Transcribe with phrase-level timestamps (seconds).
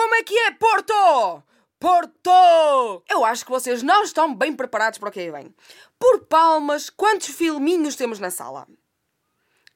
[0.00, 1.42] Como é que é, Porto?
[1.78, 3.04] Porto!
[3.06, 5.54] Eu acho que vocês não estão bem preparados para o que aí vem.
[5.98, 8.66] Por palmas, quantos filminhos temos na sala?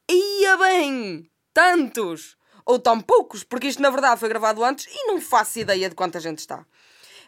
[0.09, 1.29] Ia bem!
[1.53, 2.37] Tantos!
[2.65, 5.95] Ou tão poucos, porque isto na verdade foi gravado antes e não faço ideia de
[5.95, 6.65] quanta gente está.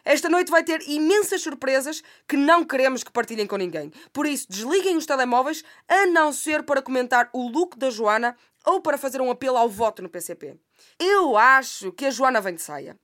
[0.04, 3.92] Esta noite vai ter imensas surpresas que não queremos que partilhem com ninguém.
[4.12, 8.36] Por isso, desliguem os telemóveis, a não ser para comentar o look da Joana
[8.66, 10.58] ou para fazer um apelo ao voto no PCP.
[10.98, 12.96] Eu acho que a Joana vem de saia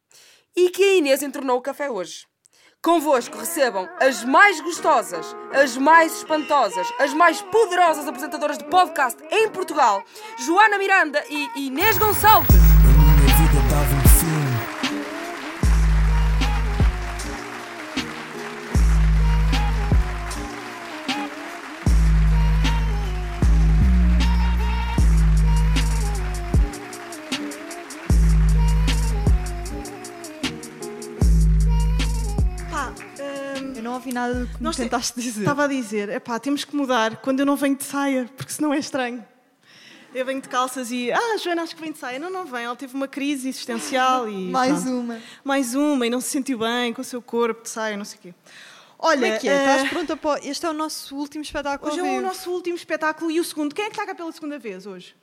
[0.57, 2.26] e que a Inês entornou o café hoje.
[2.82, 9.49] Convosco recebam as mais gostosas, as mais espantosas, as mais poderosas apresentadoras de podcast em
[9.49, 10.04] Portugal,
[10.39, 12.74] Joana Miranda e Inês Gonçalves.
[33.95, 35.41] Não ouvi nada do que me Nós te- tentaste dizer.
[35.41, 38.73] estava a dizer, epá, temos que mudar quando eu não venho de saia, porque senão
[38.75, 39.25] é estranho.
[40.14, 42.19] Eu venho de calças e, ah, Joana, acho que vem de saia.
[42.20, 44.47] Não, não vem, ela teve uma crise existencial e...
[44.50, 45.20] Mais uma.
[45.42, 48.19] Mais uma, e não se sentiu bem com o seu corpo de saia, não sei
[48.19, 48.34] o quê.
[48.97, 49.53] Olha, Como é que é?
[49.53, 50.47] eh, Estás pronta para.
[50.47, 51.91] Este é o nosso último espetáculo.
[51.91, 53.75] hoje é o nosso último espetáculo e o segundo.
[53.75, 55.15] Quem é que está cá pela segunda vez hoje?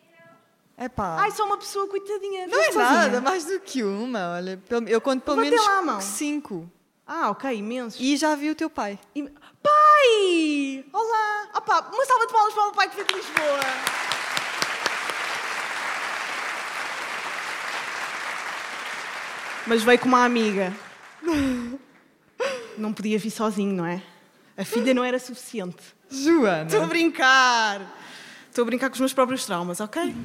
[0.78, 1.18] Epá.
[1.22, 2.48] Ai, só uma pessoa, coitadinha.
[2.48, 2.84] não é sozinha?
[2.92, 4.34] nada, mais do que uma.
[4.36, 6.70] Olha, eu conto pelo menos lá cinco.
[7.06, 8.00] Ah, ok, imensos.
[8.00, 8.98] E já vi o teu pai.
[9.16, 9.24] E-
[9.62, 10.86] Pai!
[10.94, 11.50] Olá!
[11.56, 13.60] Opa, uma salva de palmas para o pai que veio de Lisboa.
[19.68, 20.74] Mas veio com uma amiga.
[22.78, 24.02] Não podia vir sozinho, não é?
[24.58, 25.78] A filha não era suficiente.
[26.10, 26.64] Joana.
[26.64, 27.82] Estou a brincar.
[28.50, 30.16] Estou a brincar com os meus próprios traumas, ok?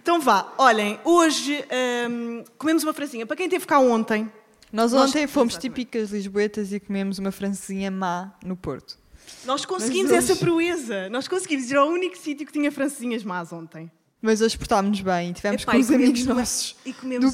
[0.00, 1.64] Então vá, olhem, hoje
[2.10, 3.26] hum, comemos uma franzinha.
[3.26, 4.30] Para quem teve cá ontem,
[4.72, 5.76] Nós Nós- ontem fomos Exatamente.
[5.80, 8.98] típicas lisboetas e comemos uma francesinha má no Porto.
[9.44, 11.08] nós conseguimos hoje- essa proeza.
[11.10, 13.90] Nós conseguimos ir ao único sítio que tinha francesinhas más ontem.
[14.20, 16.76] Mas hoje portámos-nos bem e tivemos Epá, com os amigos uma- nossos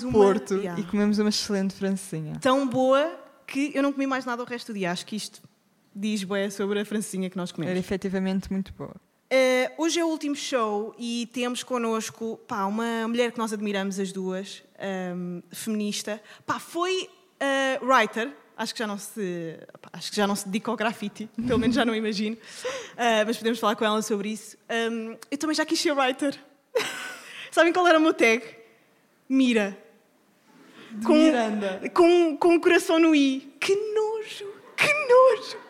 [0.00, 0.80] do uma- Porto Yeah.
[0.80, 2.38] e comemos uma excelente francesinha.
[2.40, 3.10] Tão boa
[3.46, 4.90] que eu não comi mais nada o resto do dia.
[4.92, 5.40] Acho que isto
[5.96, 7.78] diz bué sobre a francesinha que nós Era comemos.
[7.78, 8.94] efetivamente muito boa.
[9.30, 13.98] Eh, hoje é o último show e temos connosco pá, uma mulher que nós admiramos
[13.98, 16.20] as duas, ahm, feminista.
[16.44, 17.08] Pá, foi
[17.44, 19.58] eh, writer, acho que, já não se,
[19.92, 22.36] acho que já não se dedica ao grafite, pelo menos já não imagino,
[22.96, 24.56] Ah, mas podemos falar com ela sobre isso.
[24.68, 26.38] Ahm, eu também já quis ser writer.
[27.50, 28.42] Sabem qual era o meu tag?
[29.28, 29.78] Mira.
[31.04, 31.80] Com, Miranda.
[31.92, 33.52] Com, com um coração no i.
[33.60, 34.46] Que nojo!
[34.76, 35.64] Que nojo!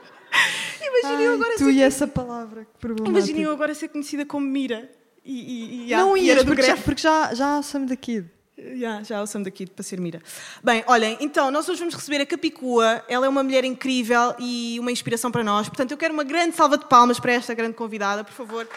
[0.82, 3.08] Imaginem eu agora tu ser e essa palavra, que.
[3.08, 4.90] Imaginem eu agora ser conhecida como Mira.
[5.24, 8.24] E, e, e, Não ias, do porque, já, porque já, já somos daqui.
[8.56, 10.22] Já, já o somos daqui para ser Mira.
[10.62, 13.02] Bem, olhem, então, nós hoje vamos receber a Capicua.
[13.08, 15.68] Ela é uma mulher incrível e uma inspiração para nós.
[15.68, 18.68] Portanto, eu quero uma grande salva de palmas para esta grande convidada, por favor.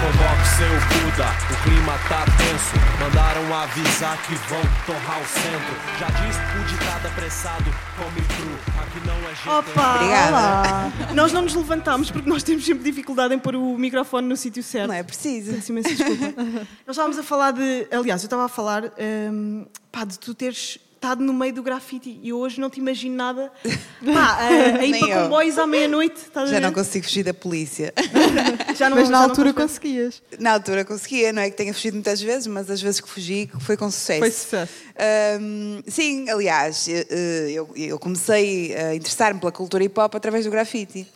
[0.00, 2.76] Convoque seu O clima tá tenso.
[3.00, 5.74] Mandaram avisar que vão torrar o centro.
[5.98, 7.64] Já diz o ditado apressado,
[7.96, 8.80] come cru.
[8.80, 9.48] Aqui não é gente.
[9.48, 9.94] Opa!
[9.96, 10.30] Obrigada.
[10.30, 10.92] olá.
[11.16, 14.62] Nós não nos levantamos porque nós temos sempre dificuldade em pôr o microfone no sítio
[14.62, 14.86] certo.
[14.86, 15.54] Não é preciso.
[15.54, 16.40] Peço imensa desculpa.
[16.86, 17.88] Nós estávamos a falar de.
[17.90, 22.18] Aliás, eu estava a falar hum, pá, de tu teres estado no meio do grafite
[22.22, 23.52] e eu hoje não te imagino nada
[24.04, 24.48] pá, a,
[24.80, 25.22] a ir para eu.
[25.22, 26.20] comboios à meia-noite.
[26.34, 26.60] Já ver?
[26.60, 27.94] não consigo fugir da polícia.
[28.76, 30.20] Já não- Mas na altura conseguias.
[30.40, 33.48] Na altura conseguia, não é que tenha fugido muitas vezes, mas as vezes que fugi
[33.60, 34.18] foi com sucesso.
[34.20, 34.72] Foi sucesso.
[34.98, 37.04] Ahm, sim, aliás, eu,
[37.48, 41.06] eu- eu comecei a interessar-me pela cultura hip hop através do grafite.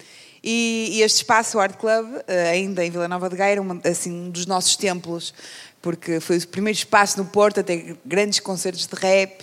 [0.45, 3.61] E, e este espaço, o Art Club, eh, ainda em Vila Nova de Gaia, era
[3.63, 5.33] uma- assim, um dos nossos templos,
[5.81, 9.41] porque foi o primeiro espaço no Porto a ter grandes concertos de rap,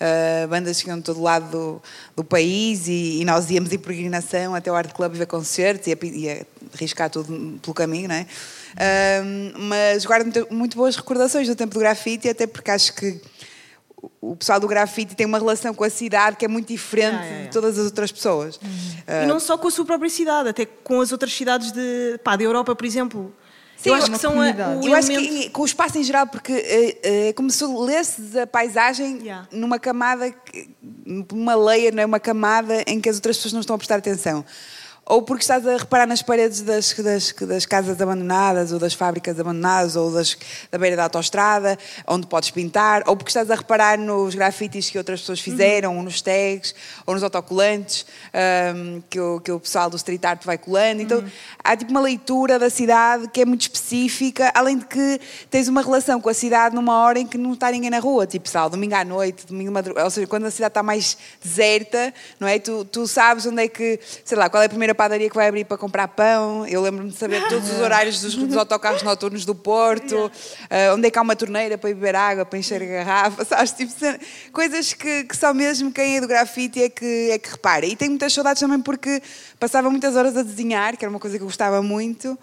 [0.00, 1.82] eh, bandas que iam de todo lado do,
[2.16, 5.92] do país e, e nós íamos em peregrinação até o Art Club ver concertos e
[5.92, 6.42] a, pi- e a
[6.76, 8.26] riscar tudo pelo caminho, não é?
[8.76, 13.20] Ahm, mas guardo muito, muito boas recordações do tempo do grafite, até porque acho que
[14.20, 17.24] o pessoal do grafite tem uma relação com a cidade que é muito diferente Yeah,
[17.24, 17.46] yeah, yeah.
[17.48, 18.60] de todas as outras pessoas.
[19.24, 22.36] E não só com a sua própria cidade, até com as outras cidades de, pá,
[22.36, 23.34] da Europa, por exemplo.
[23.78, 25.98] Sim, eu é acho uma que são a, o Eu acho que com o espaço
[25.98, 26.98] em geral, porque eh,
[27.28, 29.48] eh, como se lesses a paisagem Yeah.
[29.52, 30.34] numa camada,
[31.06, 33.96] numa layer, não é uma camada em que as outras pessoas não estão a prestar
[33.96, 34.44] atenção.
[35.08, 39.40] Ou porque estás a reparar nas paredes das, das, das casas abandonadas, ou das fábricas
[39.40, 40.36] abandonadas, ou das,
[40.70, 44.98] da beira da autostrada, onde podes pintar, ou porque estás a reparar nos grafites que
[44.98, 46.74] outras pessoas fizeram, ou nos tags,
[47.06, 51.00] ou nos autocolantes ahm, que, o, que o pessoal do street art vai colando.
[51.00, 51.24] Então
[51.64, 55.80] há tipo uma leitura da cidade que é muito específica, além de que tens uma
[55.80, 58.68] relação com a cidade numa hora em que não está ninguém na rua, tipo, sal,
[58.68, 62.58] domingo à noite, domingo madrugada, ou seja, quando a cidade está mais deserta, não é?
[62.58, 65.46] Tu, tu sabes onde é que, sei lá, qual é a primeira padaria que vai
[65.46, 66.66] abrir para comprar pão.
[66.66, 70.28] Eu lembro-me de saber todos os horários dos, dos autocarros noturnos do Porto,
[70.68, 73.70] ah, onde é que há uma torneira para beber água, para encher a garrafa, sabes?
[73.70, 73.92] Tipo,
[74.52, 77.86] coisas que, que só mesmo quem é do grafite é que, é que repara.
[77.86, 79.22] E tenho muitas saudades também porque
[79.60, 82.36] passava muitas horas a desenhar, que era uma coisa que eu gostava muito,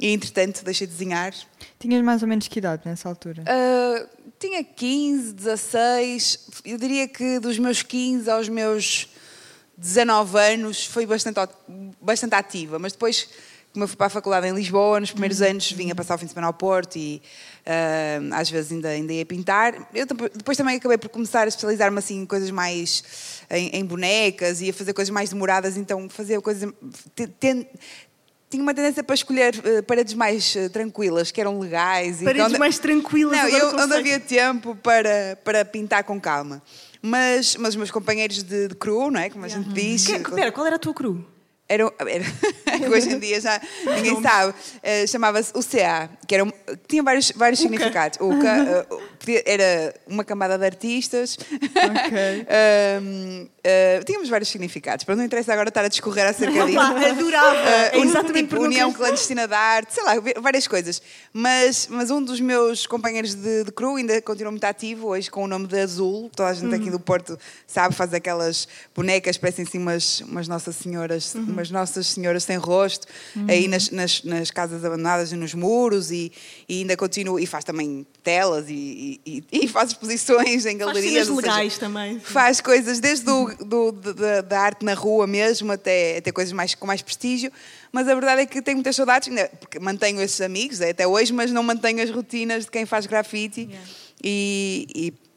[0.00, 1.32] e entretanto deixei de desenhar.
[1.78, 3.44] Tinhas mais ou menos que idade nessa altura?
[3.46, 4.04] Ah,
[4.40, 9.08] tinha 15, 16, eu diria que dos meus 15 aos meus
[9.80, 11.40] 19 anos foi bastante,
[12.00, 13.28] bastante ativa, mas depois,
[13.72, 16.26] como eu fui para a faculdade em Lisboa, nos primeiros anos vinha passar o fim
[16.26, 17.22] de semana ao Porto e
[17.64, 19.88] ah, às vezes ainda, ainda ia pintar.
[19.94, 23.02] Eu depois- também acabei por começar a especializar-me assim, em coisas mais
[23.50, 26.70] em, em bonecas e a fazer coisas mais demoradas, então fazia coisas.
[27.14, 27.66] te- ten-
[28.50, 32.20] tinha uma tendência para escolher eh, paredes mais eh, tranquilas, que eram legais.
[32.20, 33.94] Paredes onde- mais tranquilas, Não, eu, o onde conceito.
[34.00, 36.60] havia tempo para, para pintar com calma.
[37.02, 39.30] Mas, mas os meus companheiros de, de crew, não é?
[39.30, 40.06] Como a gente diz.
[40.06, 41.24] Que- Espera, qual era a tua cru?
[41.68, 42.24] Era, era,
[42.90, 43.60] hoje em dia já
[43.94, 44.52] ninguém sabe.
[44.82, 46.44] Eh, Chamava-se o CA, que era,
[46.88, 48.18] tinha vários, vários significados.
[48.20, 48.86] O CA, eh,
[49.44, 51.36] era uma camada de artistas.
[51.40, 52.46] Ok.
[52.50, 56.78] Ahm, eh, tínhamos vários significados, mas não interessa agora estar a discorrer acerca disso.
[56.80, 57.56] Adorava.
[57.56, 61.02] Eh, É exatamente tipo, União Clandestina da Arte, sei lá, várias coisas.
[61.32, 65.44] Mas, mas um dos meus companheiros de, de crew ainda continua muito ativo, hoje com
[65.44, 66.30] o nome de Azul.
[66.34, 66.74] Toda a gente Uhum.
[66.76, 71.44] aqui do Porto sabe, faz aquelas bonecas, parecem assim umas, umas Nossas Senhoras, Uhum.
[71.48, 73.06] umas Nossas Senhoras sem rosto,
[73.48, 76.30] aí nas, nas, nas casas abandonadas e nos muros, e,
[76.68, 79.09] e ainda continua, e faz também telas e, e,
[79.50, 81.12] e faz exposições em Faz galerias.
[81.12, 82.20] cenas ou seja, legais também.
[82.20, 86.74] Faz coisas desde do, do- do- da, arte na rua mesmo até, até coisas mais,
[86.74, 87.50] com mais prestígio.
[87.92, 91.32] Mas a verdade é que tenho muitas saudades, ainda, porque mantenho esses amigos até hoje,
[91.32, 93.68] mas não mantenho as rotinas de quem faz grafite.
[94.22, 94.86] E,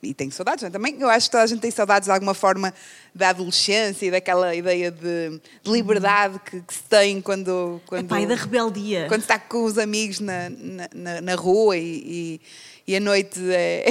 [0.03, 0.71] e, e tenho saudades não é?
[0.71, 0.95] também.
[0.99, 2.73] Eu acho que toda a gente tem saudades de alguma forma
[3.15, 7.81] da adolescência e daquela ideia de, de liberdade que, que se tem quando.
[7.85, 9.05] quando Epá, e da rebeldia.
[9.07, 12.41] quando está com os amigos na, na, na- na rua e, e,
[12.87, 13.85] e a noite é,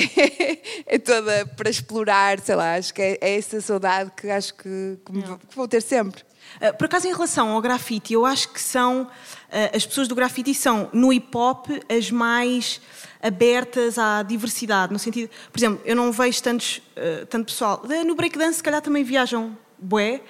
[0.86, 4.98] é toda para explorar, sei lá, acho que é, é essa saudade que acho que,
[5.04, 6.22] que me vou- que vou ter sempre.
[6.60, 9.02] Uh, Por acaso, em relação ao grafite, eu acho que são.
[9.04, 12.80] uh, as pessoas do grafite são, no hip hop, as mais
[13.22, 14.92] abertas à diversidade.
[14.92, 15.30] No sentido.
[15.50, 17.82] Por exemplo, eu não vejo tantos, uh, tanto pessoal.
[18.04, 20.20] No breakdance, se calhar também viajam bué,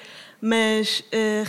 [0.40, 1.02] mas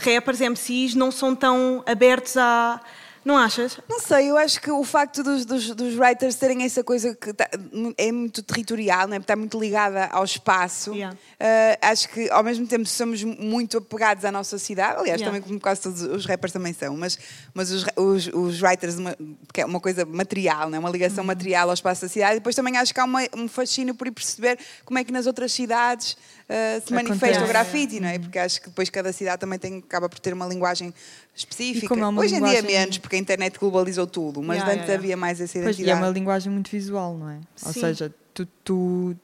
[0.03, 2.79] rappers, MCs, não são tão abertos à.
[3.25, 3.79] Não achas?
[3.89, 7.31] Não sei, eu acho que o facto dos, dos, dos writers terem essa coisa que
[7.33, 7.49] tá-
[7.97, 9.19] é muito territorial, não é?
[9.19, 10.91] está muito ligada ao espaço.
[10.93, 11.15] Yeah.
[11.39, 15.25] Uh, acho que ao mesmo tempo somos muito apegados à nossa cidade, aliás, Yeah.
[15.25, 17.17] também como quase todos os rappers também são, mas,
[17.53, 19.15] mas os, os, os writers, uma,
[19.53, 20.79] que é uma coisa material, não é?
[20.79, 23.47] uma ligação material ao espaço da cidade, e depois também acho que há uma, um
[23.47, 27.47] fascínio por ir perceber como é que nas outras cidades uh, se manifesta o Acontece.
[27.53, 28.19] grafite, não é?
[28.19, 30.93] Porque acho que depois cada cidade também tem, acaba por ter uma linguagem
[31.35, 31.93] específica.
[31.93, 35.01] é Hoje em dia linguagem- menos, porque a internet globalizou tudo, mas Yeah, antes yeah,
[35.03, 36.01] havia mais essa Pois, e é identidade.
[36.01, 37.35] uma linguagem muito visual, não é?
[37.65, 37.79] Ou Sim.
[37.81, 39.15] seja, tu, tu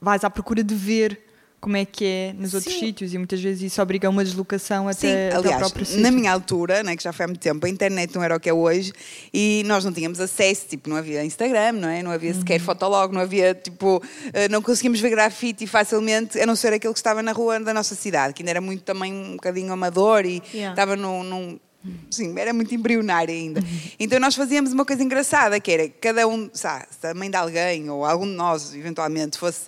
[0.00, 1.20] vais à procura de ver
[1.62, 2.80] como é que é nos outros Sim.
[2.80, 5.86] sítios e muitas vezes isso obriga a uma deslocação Sim, até, até ao aliás, próprio
[5.86, 6.02] sítio.
[6.02, 8.40] na minha altura, né, que já foi há muito tempo, a internet não era o
[8.40, 8.92] que é hoje
[9.32, 12.02] e nós não tínhamos acesso, tipo, não havia Instagram, não é?
[12.02, 12.66] Não havia sequer Uhum.
[12.66, 14.02] fotolog, não havia, tipo,
[14.32, 17.72] eh, não conseguíamos ver grafite facilmente, a não ser aquele que estava na rua da
[17.72, 20.72] nossa cidade, que ainda era muito também um bocadinho amador e Yeah.
[20.72, 21.60] estava num, num-
[22.10, 23.60] Sim, era muito embrionário ainda.
[23.98, 27.36] Então nós fazíamos uma coisa engraçada, que era cada um, sabe, se a mãe de
[27.36, 29.62] alguém ou algum de nós, eventualmente, fosse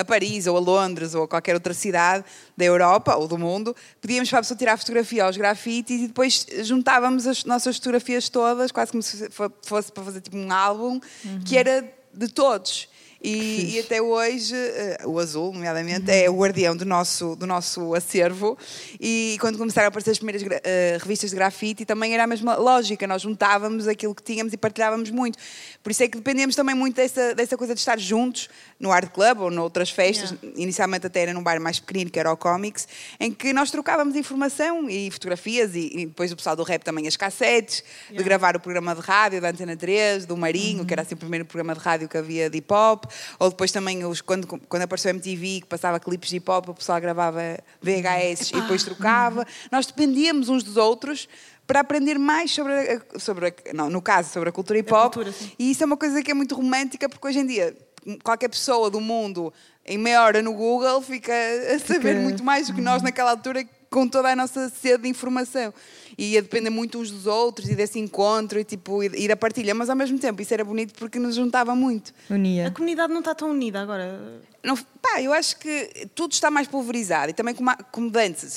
[0.00, 2.24] a Paris ou a Londres ou a qualquer outra cidade
[2.56, 6.46] da Europa ou do mundo, pedíamos para a pessoa tirar fotografia aos grafites e depois
[6.62, 11.00] juntávamos as nossas fotografias todas, quase como se fo- fosse para fazer tipo um álbum,
[11.46, 12.88] que era de todos.
[13.22, 17.94] E, e até hoje, eh, o azul, nomeadamente, é o guardião do nosso, do nosso
[17.94, 18.56] acervo.
[18.98, 22.56] E quando começaram a aparecer as primeiras eh, revistas de grafite, também era a mesma
[22.56, 23.06] lógica.
[23.06, 25.38] Nós juntávamos aquilo que tínhamos e partilhávamos muito.
[25.82, 28.48] Por isso é que dependíamos também muito dessa, dessa coisa de estar juntos
[28.78, 30.34] no Art Club ou noutras festas.
[30.56, 34.16] Inicialmente até era num bar mais pequenino, que era o Comics, em que nós trocávamos
[34.16, 35.74] informação e fotografias.
[35.74, 39.02] E, e depois o pessoal do rap também as cassetes, de gravar o programa de
[39.02, 42.16] rádio da Antena 3, do Marinho, que era assim o primeiro programa de rádio que
[42.16, 43.09] havia de hip hop.
[43.38, 46.68] Ou depois também os, quando, quando apareceu a MTV, que passava clipes de hip hop,
[46.68, 47.40] o pessoal gravava
[47.82, 49.46] VHS e depois trocava.
[49.70, 51.28] Nós dependíamos uns dos outros
[51.66, 55.14] para aprender mais sobre, a, sobre a, não, no caso, sobre a cultura hip hop.
[55.14, 57.76] cultura, e isso é uma coisa que é muito romântica, porque hoje em dia
[58.22, 59.52] qualquer pessoa do mundo
[59.84, 61.32] em meia hora no Google fica
[61.74, 65.08] a saber muito mais do que nós naquela altura com toda a nossa sede de
[65.08, 65.74] informação.
[66.20, 69.74] E ia depender muito uns dos outros e desse encontro e, tipo, e da partilha.
[69.74, 72.12] Mas ao mesmo tempo isso era bonito porque nos juntava muito.
[72.28, 72.70] A Unia.
[72.70, 74.20] comunidade não está tão unida agora.
[74.62, 77.30] Não, pá, eu acho que tudo está mais pulverizado.
[77.30, 78.12] E também como, como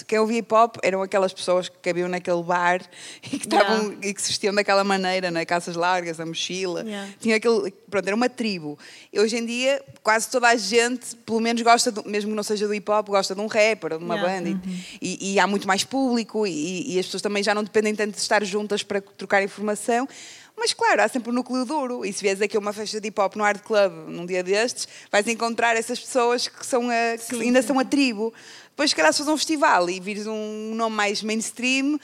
[0.06, 2.82] quem ouvia hip hop eram aquelas pessoas que cabiam naquele bar
[3.24, 4.08] e que, estavam, Yeah.
[4.08, 5.46] e que se vestiam daquela maneira, né?
[5.46, 6.82] calças largas, a mochila.
[6.82, 7.10] Yeah.
[7.20, 8.78] Tinha aquele, pronto, era uma tribo.
[9.14, 12.44] E hoje em dia, quase toda a gente, pelo menos gosta, de, mesmo que não
[12.44, 14.34] seja do hip hop, gosta de um rapper de uma Yeah.
[14.44, 14.50] banda.
[14.50, 17.96] E- E, e há muito mais público e, e as pessoas também já não dependem
[17.96, 20.08] tanto de estar juntas para trocar informação.
[20.56, 22.06] Mas claro, há sempre um núcleo duro.
[22.06, 24.88] E se vieres aqui uma festa de hip hop no Art Club num dia destes,
[25.12, 28.34] vais encontrar essas pessoas que, são a, que ainda são a tribo.
[28.70, 32.00] Depois, se calhar, se faz um festival e vires um nome mais mainstream,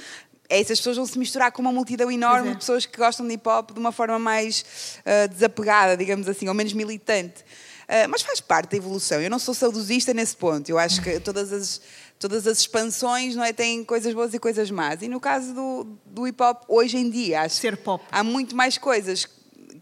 [0.49, 2.51] essas pessoas vão se misturar com uma multidão enorme é.
[2.51, 4.65] de pessoas que gostam de hip hop de uma forma mais
[5.05, 7.45] ah, desapegada, digamos assim, ou menos militante.
[7.87, 9.19] Ah, mas faz parte da evolução.
[9.19, 10.69] Eu não sou saudosista nesse ponto.
[10.69, 11.81] Eu acho que todas as,
[12.19, 15.01] todas as expansões não é, têm coisas boas e coisas más.
[15.01, 18.03] E no caso do, do hip hop, hoje em dia, acho Ser pop.
[18.11, 19.25] há muito mais coisas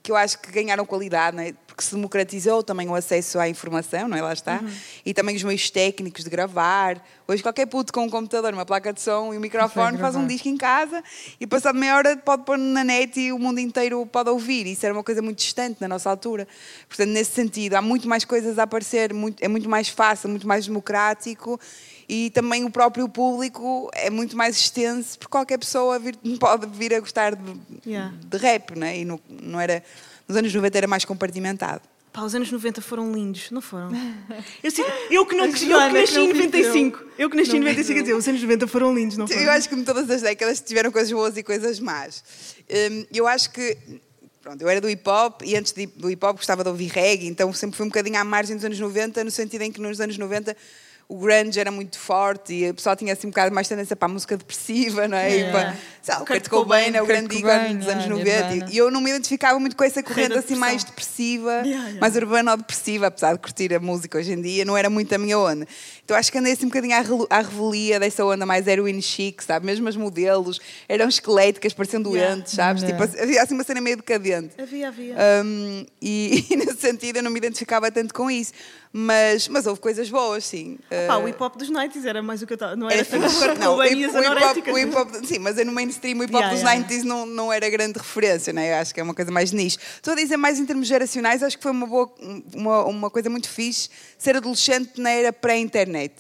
[0.04, 1.54] que eu acho que ganharam qualidade, não é?
[1.66, 4.22] porque se democratizou também o acesso à informação, não é?
[4.24, 4.60] Lá está.
[4.64, 4.70] Uhum.
[5.06, 7.00] E também os meios técnicos de gravar.
[7.28, 10.26] Hoje qualquer puto com um computador, uma placa de som e um microfone faz um
[10.26, 11.04] disco em casa
[11.40, 14.66] e passado meia hora pode pôr na net e o mundo inteiro pode ouvir.
[14.66, 16.48] Isso era uma coisa muito distante na nossa altura.
[16.88, 20.48] Portanto, nesse sentido, há muito mais coisas a aparecer, muito- é muito mais fácil, muito
[20.48, 21.60] mais democrático
[22.10, 26.94] e também o próprio público é muito mais extenso, porque qualquer pessoa vir- pode vir
[26.94, 28.14] a gostar de, Yeah.
[28.26, 29.00] de rap, né?
[29.00, 29.84] E não, não era,
[30.28, 31.82] nos anos 90 era mais compartimentado.
[32.14, 33.92] Pá, os anos 90 foram lindos, não foram?
[34.64, 34.72] Eu,
[35.12, 37.00] eu que, não, eu que nasci em não 95.
[37.18, 39.42] Eu que nasci em Não 95, quer dizer, os anos 90 foram lindos, não foram?
[39.42, 42.24] Eu acho que em todas as décadas tiveram coisas boas e coisas más.
[42.70, 43.78] Hum, Eu acho que.
[44.42, 47.28] Pronto, eu era do hip hop e antes do hip hop gostava de ouvir reggae,
[47.28, 50.00] então sempre fui um bocadinho à margem dos anos 90, no sentido em que nos
[50.00, 50.56] anos 90
[51.10, 54.08] o grunge era muito forte e o pessoal tinha assim um bocado mais tendência para
[54.10, 55.30] a música depressiva, não é?
[55.32, 55.52] E Yeah.
[55.58, 58.72] para, sei lá, o Kurt Kurt Cobain é o grande ícone dos anos 90 Nirvana.
[58.74, 60.88] e eu não me identificava muito com essa corrente assim mais depressão.
[60.98, 62.00] depressiva, Yeah, yeah.
[62.02, 65.14] mais urbana ou depressiva, apesar de curtir a música hoje em dia, não era muito
[65.16, 65.66] a minha onda.
[66.04, 66.94] Então acho que andei assim um bocadinho
[67.30, 69.66] à, à revelia dessa onda mais heroin chic, sabe?
[69.66, 70.60] Mesmo os modelos
[70.90, 72.36] eram esqueléticas, pareciam Yeah.
[72.36, 72.84] doentes, sabes?
[72.84, 73.08] Yeah.
[73.08, 74.56] Tipo, havia assim uma cena meio decadente.
[74.62, 75.16] Havia, havia.
[75.46, 78.52] Um, e, e nesse sentido eu não me identificava tanto com isso.
[79.00, 80.80] Mas, mas houve coisas boas, sim.
[81.08, 82.76] Pá, o hip hop dos 90s era mais o que eu estava.
[82.76, 83.32] Não era era tanto.
[83.38, 84.74] Kurt Não, o hip- o hip hop- anoréticas.
[84.74, 87.04] o hip hop- Sim, mas é no mainstream, o hip hop Yeah, dos yeah, 90s
[87.04, 88.72] não, não era grande referência, né?
[88.74, 89.78] eu acho que é uma coisa mais nicho.
[89.96, 92.12] Estou a dizer mais em termos geracionais, acho que foi uma, boa,
[92.56, 93.88] uma, uma coisa muito fixe
[94.18, 96.14] ser adolescente na era pré-internet.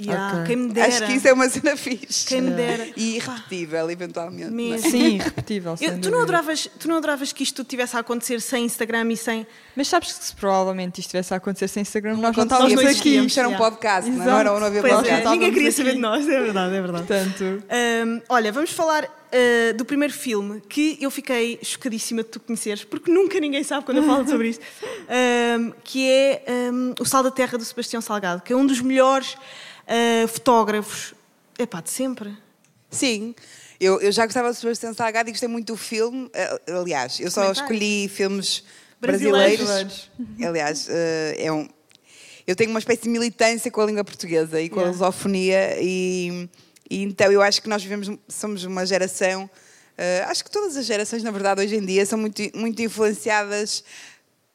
[0.00, 0.46] Yeah, Ok.
[0.46, 0.88] Quem me dera.
[0.88, 2.26] Acho que isso é uma cena fixe.
[2.26, 2.88] Quem me dera.
[2.96, 4.44] E irrepetível, eventualmente.
[4.44, 4.50] não é?
[4.70, 4.90] Mesmo.
[4.90, 5.76] Sim, irrepetível.
[5.80, 9.10] Eu- tu, não adoravas, tu não adoravas que isto tudo tivesse a acontecer sem Instagram
[9.12, 9.46] e sem.
[9.76, 12.82] Mas sabes que se provavelmente isto tivesse a acontecer sem Instagram, nós não estávamos não
[12.82, 13.16] mas aqui.
[13.18, 13.70] Isto era um Yeah.
[13.70, 14.14] podcast, é?
[14.14, 14.30] Exato.
[14.30, 15.26] não, era, não havia Pois podcast.
[15.26, 15.76] é, ninguém queria aqui.
[15.76, 17.06] saber de nós, é verdade, é verdade.
[17.06, 17.44] Portanto,
[18.06, 22.84] Hum, olha, vamos falar uh, do primeiro filme que eu fiquei chocadíssima de tu conheceres,
[22.84, 24.64] porque nunca ninguém sabe quando eu falo sobre isto,
[25.58, 28.80] um, que é um, O Sal da Terra do Sebastião Salgado, que é um dos
[28.80, 29.36] melhores
[29.90, 31.14] uh, fotógrafos
[31.58, 32.36] epá, de sempre.
[32.90, 33.34] Sim.
[33.78, 36.28] Eu, eu já gostava de Sebastião Salgado e gostei muito do filme.
[36.34, 38.62] Eh, Aliás, eu só escolhi filmes
[39.00, 39.56] Brasileiros.
[39.64, 40.10] brasileiros.
[40.46, 41.66] Aliás, eh, é um,
[42.46, 44.98] eu tenho uma espécie de militância com a língua portuguesa e com a Yeah.
[44.98, 46.48] lusofonia e,
[46.90, 49.48] e então eu acho que nós vivemos, somos uma geração,
[49.96, 53.82] eh, acho que todas as gerações, na verdade, hoje em dia são muito, muito influenciadas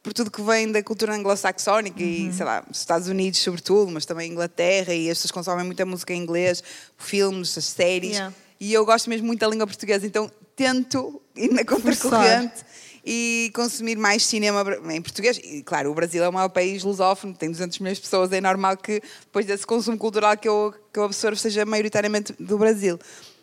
[0.06, 4.06] por tudo que vem da cultura anglo-saxónica e, sei lá, os Estados Unidos sobretudo, mas
[4.06, 6.64] também Inglaterra e as pessoas consomem muita música em inglês,
[6.96, 8.32] filmes, as séries Yeah.
[8.60, 12.64] e eu gosto mesmo muito da língua portuguesa, então tento ir na contracorrente
[13.04, 15.40] e consumir mais cinema em português.
[15.44, 18.40] E claro, o Brasil é o maior país lusófono, tem 200 milhões de pessoas, é
[18.40, 23.00] normal que depois desse consumo cultural que eu, que eu absorvo seja maioritariamente do Brasil.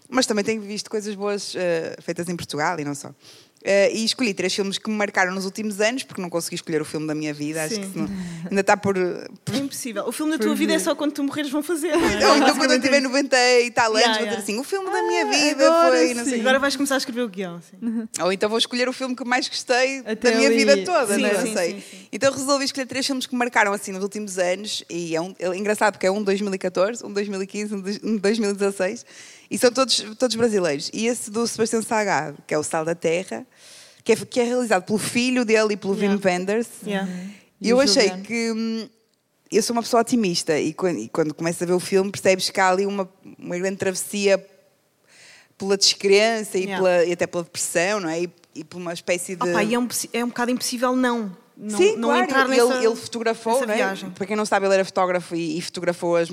[0.08, 3.12] Mas também tenho visto coisas boas eh, feitas em Portugal e não só.
[3.64, 6.82] Eh, e escolhi três filmes que me marcaram nos últimos anos, porque não consegui escolher
[6.82, 7.62] o filme da minha vida.
[7.62, 7.80] Acho Sim.
[7.82, 8.08] que se não-
[8.50, 8.94] ainda está por,
[9.44, 10.04] por É impossível.
[10.06, 11.96] O filme da tua vida é só quando tu morreres vão fazer.
[11.96, 12.26] não é?
[12.28, 13.08] ou então quando eu tiver é isso.
[13.08, 16.14] 90 e tal anos, Yeah, vou dizer assim: o filme da minha vida agora foi.
[16.14, 16.30] Não sim.
[16.30, 16.40] sei.
[16.40, 17.60] Agora vais começar a escrever o guião.
[17.62, 18.08] Sim.
[18.22, 20.56] Ou então vou escolher o filme que mais gostei Até da minha ali.
[20.56, 21.34] vida toda, Sim, não é?
[21.42, 21.84] sim, não sei.
[22.12, 24.82] Então resolvi escolher três filmes que me marcaram assim nos últimos anos.
[24.90, 28.00] E é, um, é engraçado porque é um de 2014, um de 2015, um de
[28.02, 29.06] um de 2016.
[29.52, 30.90] E são todos, todos brasileiros.
[30.94, 33.46] E esse do Sebastião Salgado, que é o Sal da Terra,
[34.02, 36.14] que é, que é realizado pelo filho dele e pelo Yeah.
[36.16, 36.68] Wim Wenders.
[36.86, 37.08] Yeah.
[37.60, 38.22] E eu achei Juliano?
[38.24, 38.88] que hum,
[39.50, 42.48] eu sou uma pessoa otimista e quando, e quando começas a ver o filme percebes
[42.48, 44.44] que há ali uma, uma grande travessia
[45.58, 46.82] pela descrença e, Yeah.
[46.82, 48.22] pela- e até pela depressão, não é?
[48.22, 49.48] E, e por uma espécie de.
[49.48, 51.36] Opa, e é um, é um bocado impossível não.
[51.54, 53.76] Não, Sim, não claro, entrar ele, nessa, ele fotografou, nessa é?
[53.76, 54.10] viagem.
[54.10, 56.30] para quem não sabe, ele era fotógrafo e, e fotografou as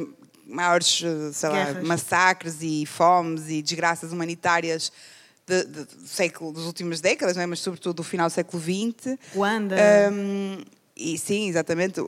[0.50, 4.92] maiores, eh, lá, massacres e fomes e desgraças humanitárias
[5.48, 7.46] de- de- do século, das últimas décadas, é?
[7.46, 9.18] mas sobretudo do final do século XX.
[9.34, 9.76] Ruanda.
[10.12, 10.58] Um,
[10.96, 12.04] e sim, exatamente.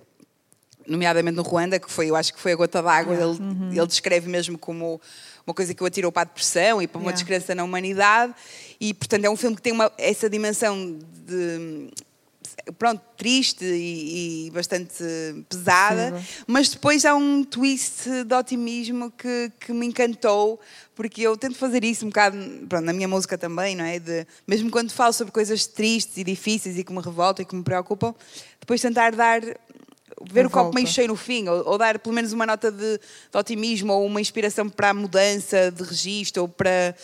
[0.87, 3.13] Nomeadamente no Ruanda, que foi, eu acho que foi a gota d'água.
[3.13, 3.69] Ele, Uhum.
[3.71, 4.99] ele descreve mesmo como
[5.45, 7.15] uma coisa que o atirou para a depressão e para uma Yeah.
[7.17, 8.33] descrença na humanidade.
[8.79, 11.89] E, portanto, é um filme que tem uma, essa dimensão de.
[12.77, 15.03] Pronto, triste e, e bastante
[15.49, 16.13] pesada,
[16.45, 20.59] mas depois há um twist de otimismo que, que me encantou,
[20.95, 22.37] porque eu tento fazer isso um bocado
[22.69, 23.99] pronto, na minha música também, não é?
[23.99, 27.55] De, mesmo quando falo sobre coisas tristes e difíceis e que me revoltam e que
[27.55, 28.13] me preocupam,
[28.59, 29.41] depois tentar dar
[30.29, 30.75] ver A o copo volta.
[30.75, 34.05] meio cheio no fim, ou, ou dar pelo menos uma nota de, de otimismo ou
[34.05, 36.95] uma inspiração para a mudança de registro ou para,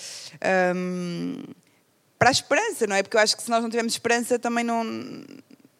[0.75, 1.41] hum,
[2.19, 3.03] para a esperança, não é?
[3.03, 4.83] Porque eu acho que se nós não tivermos esperança também não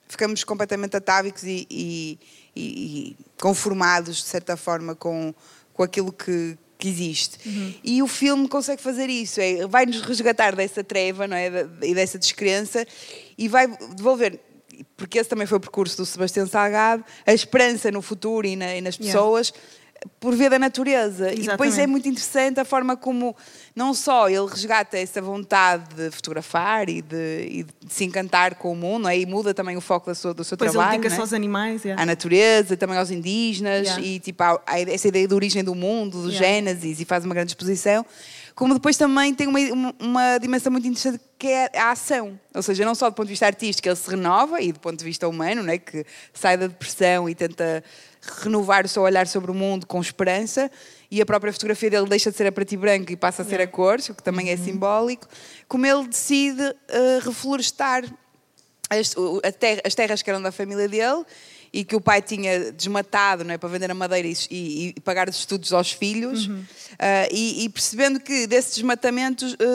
[0.08, 2.20] ficamos completamente atávicos e, e-
[2.56, 5.34] e- conformados de certa forma com,
[5.74, 7.38] com aquilo que, que existe.
[7.84, 11.50] E o filme consegue fazer isso, é, vai-nos resgatar dessa treva não é?
[11.84, 12.86] E dessa descrença
[13.38, 14.40] e vai devolver
[14.96, 18.76] porque esse também foi o percurso do Sebastião Salgado, a esperança no futuro e, na-
[18.76, 19.20] e nas Yeah.
[20.20, 21.26] Por via da natureza.
[21.32, 21.80] E depois Exatamente.
[21.82, 23.36] é muito interessante a forma como
[23.76, 28.72] não só ele resgata essa vontade de fotografar e de, e de se encantar com
[28.72, 29.18] o mundo, não é?
[29.20, 30.92] e muda também o foco da sua- do seu ele trabalho.
[30.92, 31.24] dedica-se não é?
[31.24, 31.84] aos animais.
[31.86, 32.02] yeah.
[32.02, 34.04] à natureza, também aos indígenas Yeah.
[34.06, 36.48] e tipo há- há essa ideia de origem do mundo, do Yeah.
[36.48, 38.06] Gênesis e faz uma grande exposição.
[38.56, 42.40] Como depois também tem uma, uma, uma dimensão muito interessante que é a ação.
[42.56, 44.98] Ou seja, não só do ponto de vista artístico ele se renova e do ponto
[44.98, 47.84] de vista humano, né, que sai da depressão e tenta
[48.44, 50.70] renovar o seu olhar sobre o mundo com esperança
[51.10, 53.46] e a própria fotografia dele deixa de ser a preto e branco e passa a
[53.46, 55.28] ser a cores, o que também é simbólico,
[55.68, 58.04] como ele decide eh, reflorestar
[58.90, 59.14] as,
[59.60, 61.26] terra- as terras que eram da família dele
[61.80, 65.00] e que o pai tinha desmatado não é, para vender a madeira e, e- e
[65.02, 66.50] pagar os estudos aos filhos.
[66.98, 69.66] Ah, e, e percebendo que desses desmatamentos ah,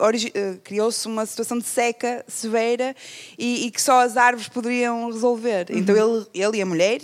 [0.00, 2.96] ah, origi- ah, criou-se uma situação de seca severa
[3.38, 5.66] e, que só as árvores poderiam resolver.
[5.70, 7.00] Então ele, ele e a mulher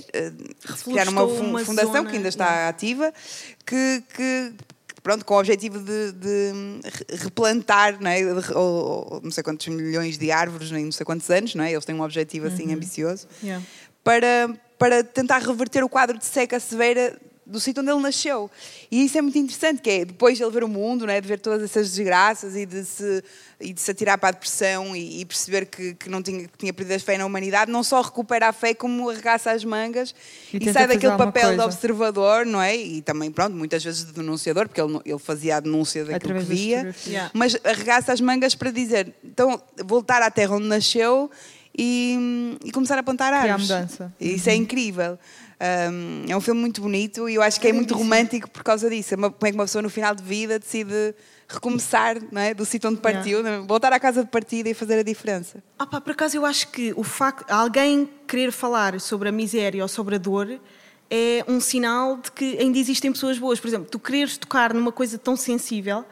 [0.82, 2.68] criaram uma, fun- uma fundação zona, que ainda está yeah.
[2.68, 3.14] ativa
[3.64, 4.52] que, que-
[5.02, 6.52] pronto, com o objetivo de, de
[6.84, 8.24] re- replantar, não é?
[8.56, 11.70] Ou, ou não sei quantos milhões de árvores em não sei quantos anos, não é?
[11.72, 13.64] Eles têm um objetivo assim ambicioso Yeah.
[14.06, 18.48] Para, para tentar reverter o quadro de seca severa do sítio onde ele nasceu.
[18.88, 21.20] E isso é muito interessante, que é depois de ele ver o mundo, não é?
[21.20, 23.22] de ver todas essas desgraças e de se,
[23.60, 26.56] e de se atirar para a depressão e, e perceber que, que não tinha, que
[26.56, 30.14] tinha perdido a fé na humanidade, não só recupera a fé, como arregaça as mangas
[30.52, 31.64] E e, sai daquele papel de coisa.
[31.64, 32.76] observador, não é?
[32.76, 36.48] E também, pronto, muitas vezes de denunciador, porque ele, ele fazia a denúncia daquilo Através
[36.48, 36.94] que via.
[37.06, 37.30] Yeah.
[37.34, 41.28] mas arregaça as mangas para dizer, então, voltar à terra onde nasceu
[41.78, 43.68] e, e começar a plantar Criar árvores.
[43.70, 44.12] mudança.
[44.20, 45.18] E Isso é incrível.
[45.58, 48.90] Um, é um filme muito bonito e eu acho que é muito romântico por causa
[48.90, 49.14] disso.
[49.14, 51.14] É uma- Como é que uma pessoa no final de vida decide
[51.48, 52.52] recomeçar não é?
[52.52, 53.58] do sítio onde partiu, é?
[53.60, 55.62] voltar à casa de partida e fazer a diferença.
[55.78, 59.82] Ah pá, por acaso eu acho que o facto alguém querer falar sobre a miséria
[59.82, 60.60] ou sobre a dor
[61.08, 63.60] é um sinal de que ainda existem pessoas boas.
[63.60, 66.04] Por exemplo, tu quereres tocar numa coisa tão sensível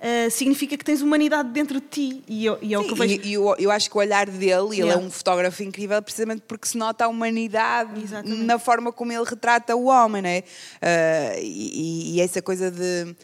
[0.00, 2.22] ah, significa que tens humanidade dentro de ti.
[2.28, 3.20] E, eu, e é o que eu Sim, vejo.
[3.24, 5.02] e, eu, eu acho que o olhar dele, ele é Yeah.
[5.04, 8.42] um fotógrafo incrível precisamente porque se nota a humanidade Exatamente.
[8.42, 10.42] na forma como ele retrata o homem, não é?
[10.82, 13.14] Ah, e, e essa coisa de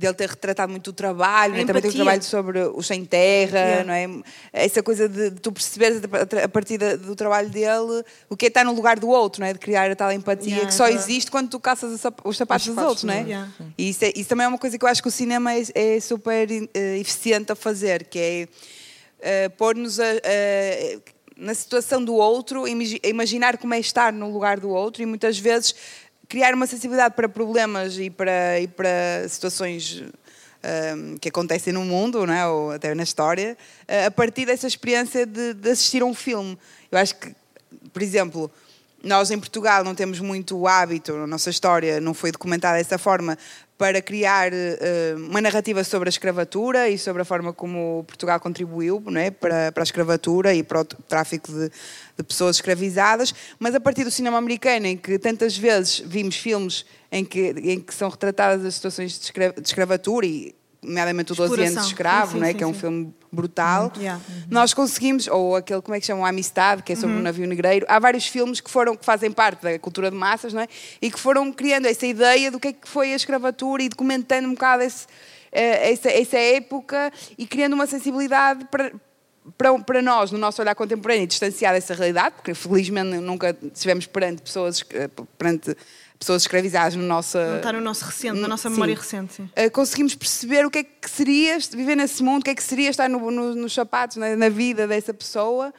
[0.00, 1.64] dele ter retratado muito o trabalho, né?
[1.64, 3.84] também tem o trabalho sobre os sem terra, Yeah.
[3.84, 4.08] não é?
[4.52, 6.00] Essa coisa de, de tu perceberes
[6.42, 9.46] a partir da- do trabalho dele o que é estar no lugar do outro, não
[9.48, 9.52] é?
[9.52, 12.36] De criar a tal empatia Yeah, que só existe quando tu caças os sap- os
[12.36, 13.48] sapatos Os dos sapatos outros, não é?
[13.76, 15.62] E isso, é- isso também é uma coisa que eu acho que o cinema é,
[15.74, 18.48] é super eh, eficiente a fazer, que é
[19.22, 20.98] eh, pôr-nos a- a-
[21.36, 25.38] na situação do outro, imagi- imaginar como é estar no lugar do outro e muitas
[25.38, 25.74] vezes
[26.30, 30.04] criar uma sensibilidade para problemas e para, e para situações
[30.62, 32.46] ehm, que acontecem no mundo, não é?
[32.46, 36.56] ou até na história, eh, a partir dessa experiência de, de assistir a um filme.
[36.88, 37.34] Eu acho que,
[37.92, 38.48] por exemplo,
[39.02, 42.98] nós em Portugal não temos muito o hábito, a nossa história não foi documentada dessa
[42.98, 43.36] forma,
[43.78, 49.02] para criar eh, uma narrativa sobre a escravatura e sobre a forma como Portugal contribuiu
[49.06, 49.30] não é?
[49.30, 51.70] para, para a escravatura e para o tráfico de,
[52.14, 56.84] de pessoas escravizadas, mas a partir do cinema americano, em que tantas vezes vimos filmes
[57.10, 61.34] em que, em que são retratadas as situações de, escra- de escravatura e nomeadamente o
[61.34, 61.90] 12 anos de Exploração.
[61.90, 62.50] escravo, Sim, sim, não é?
[62.52, 63.92] sim, que é um filme brutal.
[63.96, 64.20] Yeah.
[64.50, 67.00] Nós conseguimos, ou aquele, como é que chama, Amistade, que é Uhum.
[67.00, 67.86] sobre o navio negreiro.
[67.88, 70.68] Há vários filmes que foram que fazem parte da cultura de massas, não é?
[71.00, 74.48] E que foram criando essa ideia do que é que foi a escravatura e documentando
[74.48, 75.06] um bocado esse,
[75.52, 78.92] eh, essa, essa época e criando uma sensibilidade para
[79.56, 84.42] para, para nós, no nosso olhar contemporâneo, distanciar dessa realidade, porque felizmente nunca estivemos perante
[84.42, 85.74] pessoas, eh, perante
[86.20, 88.74] pessoas escravizadas no nosso, Não está no nosso recente, na nossa Sim.
[88.74, 89.32] memória recente.
[89.34, 89.44] Sim.
[89.56, 92.62] Uh, conseguimos perceber o que é que seria viver nesse mundo, o que é que
[92.62, 95.72] seria estar no- no- nos sapatos, na, na vida dessa pessoa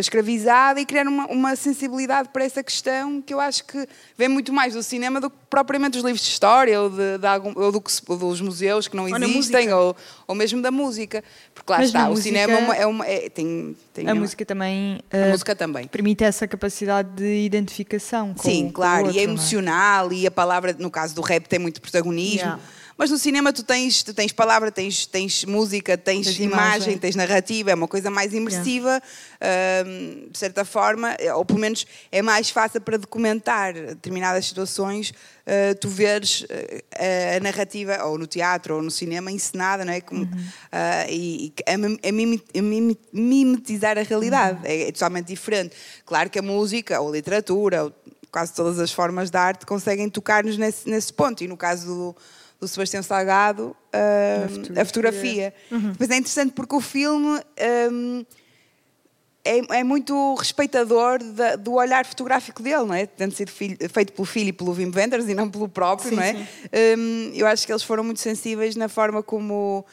[0.00, 4.52] escravizada e criar uma, uma sensibilidade para essa questão que eu acho que vem muito
[4.52, 7.72] mais do cinema do que propriamente dos livros de história ou, de, de algum- ou
[7.72, 11.22] do que dos museus que não Ou existem ou, ou mesmo da música.
[11.54, 14.12] Porque lá Mas está, o música- cinema é uma, é uma- é- tem, tem A
[14.12, 15.86] uma- música também a eh, música também.
[15.88, 20.12] permite essa capacidade de identificação com Sim, com o claro, outro, e é não emocional
[20.12, 22.38] e a palavra, no caso do rap, tem muito protagonismo.
[22.40, 22.60] Yeah.
[22.98, 26.98] Mas no cinema tu tens, tu tens palavra, tens, tens música, tens, Tens imagem, imagem.
[26.98, 29.02] tens narrativa, é uma coisa mais imersiva,
[29.86, 35.74] hum, de certa forma, ou pelo menos é mais fácil para documentar determinadas situações, uh,
[35.78, 36.46] tu veres uh,
[37.36, 40.00] a narrativa, ou no teatro ou no cinema, encenada, não é?
[40.00, 40.28] Como, Uhum.
[40.32, 41.76] uh, e, a,
[43.12, 44.64] mimetizar a realidade, Uhum.
[44.66, 45.74] é, é totalmente diferente.
[46.04, 47.92] Claro que a música, ou a literatura, ou
[48.30, 51.42] quase todas as formas de arte conseguem tocar-nos nesse, nesse ponto.
[51.44, 52.16] E no caso do,
[52.60, 53.76] do Sebastião Salgado,
[54.74, 55.54] hum, a fotografia.
[55.70, 57.40] Depois é interessante porque o filme
[57.92, 58.24] hum,
[59.44, 63.06] é, é muito respeitador da- do olhar fotográfico dele, não é?
[63.06, 66.16] Tendo sido filho- feito pelo filho e pelo Wim Wenders e não pelo próprio, Sim,
[66.16, 66.34] não é?
[66.98, 69.84] Hum, eu acho que eles foram muito sensíveis na forma como.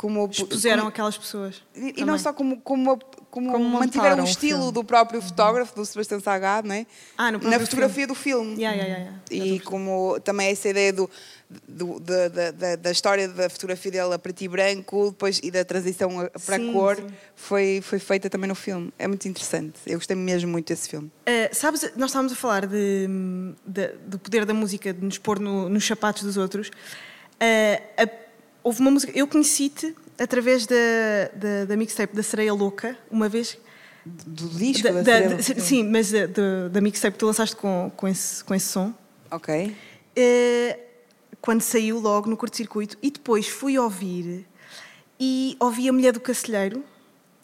[0.00, 1.62] Como Expuseram como- aquelas pessoas.
[1.74, 2.04] e, também.
[2.06, 2.98] não só como, como,
[3.30, 4.72] como, Como mantiveram o estilo filme.
[4.72, 6.86] do próprio fotógrafo, do Sebastião Salgado, não é?
[7.18, 8.54] Ah, Na fotografia do filme.
[8.56, 11.08] Yeah, yeah, yeah, E como também essa ideia do,
[11.68, 15.64] do- da, da- da- história da fotografia dele a preto e branco depois, e da
[15.66, 16.08] transição
[16.46, 17.06] para Sim, a cor sim.
[17.36, 18.90] foi, foi feita também no filme.
[18.98, 19.74] É muito interessante.
[19.86, 21.08] Eu gostei mesmo muito desse filme.
[21.28, 23.06] Uh, sabes, nós estávamos a falar de,
[23.66, 26.68] de- do poder da música, de nos pôr no- nos sapatos dos outros.
[26.68, 28.29] Uh, a-
[28.62, 30.74] houve uma música, eu conheci-te através da,
[31.34, 33.56] da, da mixtape da Sereia Louca, uma vez.
[34.04, 37.92] Do disco Da- da, da- sim, mas da, da, da mixtape que tu lançaste com,
[37.96, 38.94] com, esse, com esse som.
[39.30, 39.76] Ok.
[40.16, 40.80] Uh,
[41.40, 42.96] quando saiu logo no curto-circuito.
[43.02, 44.46] E depois fui ouvir
[45.18, 46.82] e ouvi a Mulher do Cacilheiro.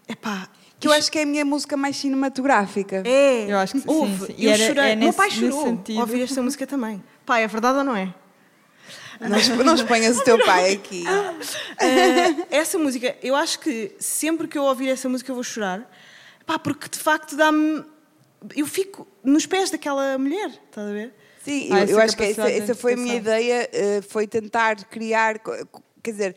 [0.08, 0.48] Epá,
[0.80, 3.02] Que eu acho que é a minha música mais cinematográfica.
[3.06, 4.26] É, Eu acho que sim, houve.
[4.26, 4.34] sim.
[4.38, 4.84] E Eu era- chorei.
[4.92, 7.02] é Meu nesse- pai nesse chorou ao ouvir esta música também.
[7.24, 8.14] Pai, é verdade ou não é?
[9.20, 11.04] Não, não exponhas o teu pai aqui.
[11.78, 15.90] Eh, essa música, eu acho que sempre que eu ouvir essa música eu vou chorar.
[16.44, 17.84] Pá, porque de facto dá-me.
[18.54, 21.12] Eu fico nos pés daquela mulher, estás a ver?
[21.44, 24.76] Sim, Há eu, eu acho que essa, essa foi a minha ideia, eh, foi tentar
[24.84, 25.38] criar,
[26.02, 26.36] quer dizer,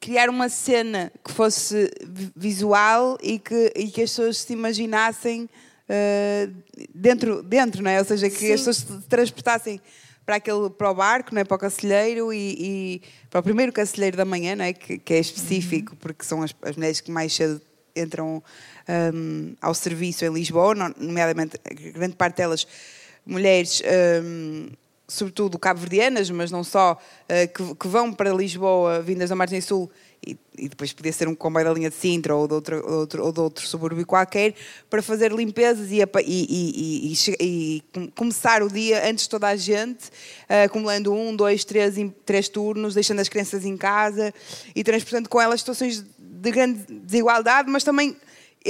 [0.00, 5.48] criar uma cena que fosse vi- visual e que, e que as pessoas se imaginassem
[5.88, 6.48] eh,
[6.94, 7.98] dentro, dentro, não é?
[7.98, 8.52] Ou seja, que Sim.
[8.52, 9.80] as pessoas se transportassem
[10.28, 11.44] para, aquele, para o barco, não é?
[11.44, 14.74] para o cacilheiro e, e para o primeiro cacilheiro da manhã, não é?
[14.74, 17.58] que, que é específico, porque são as, as mulheres que mais cedo
[17.96, 18.42] entram
[19.14, 21.56] hum, ao serviço em Lisboa, no- nomeadamente
[21.94, 22.66] grande parte delas
[23.24, 23.80] mulheres,
[24.22, 24.68] hum,
[25.08, 29.90] sobretudo cabo-verdianas, mas não só, eh, que, que vão para Lisboa vindas da Margem Sul
[30.58, 33.24] e, depois podia ser um comboio da linha de Sintra ou de outro, ou outro,
[33.24, 34.54] ou de outro subúrbio qualquer,
[34.90, 37.82] para fazer limpezas e, e- e-
[38.14, 40.10] começar o dia antes de toda a gente,
[40.48, 41.94] eh, acumulando um, dois, três,
[42.26, 44.34] três turnos, deixando as crianças em casa
[44.74, 48.16] e transportando com elas situações de grande desigualdade, mas também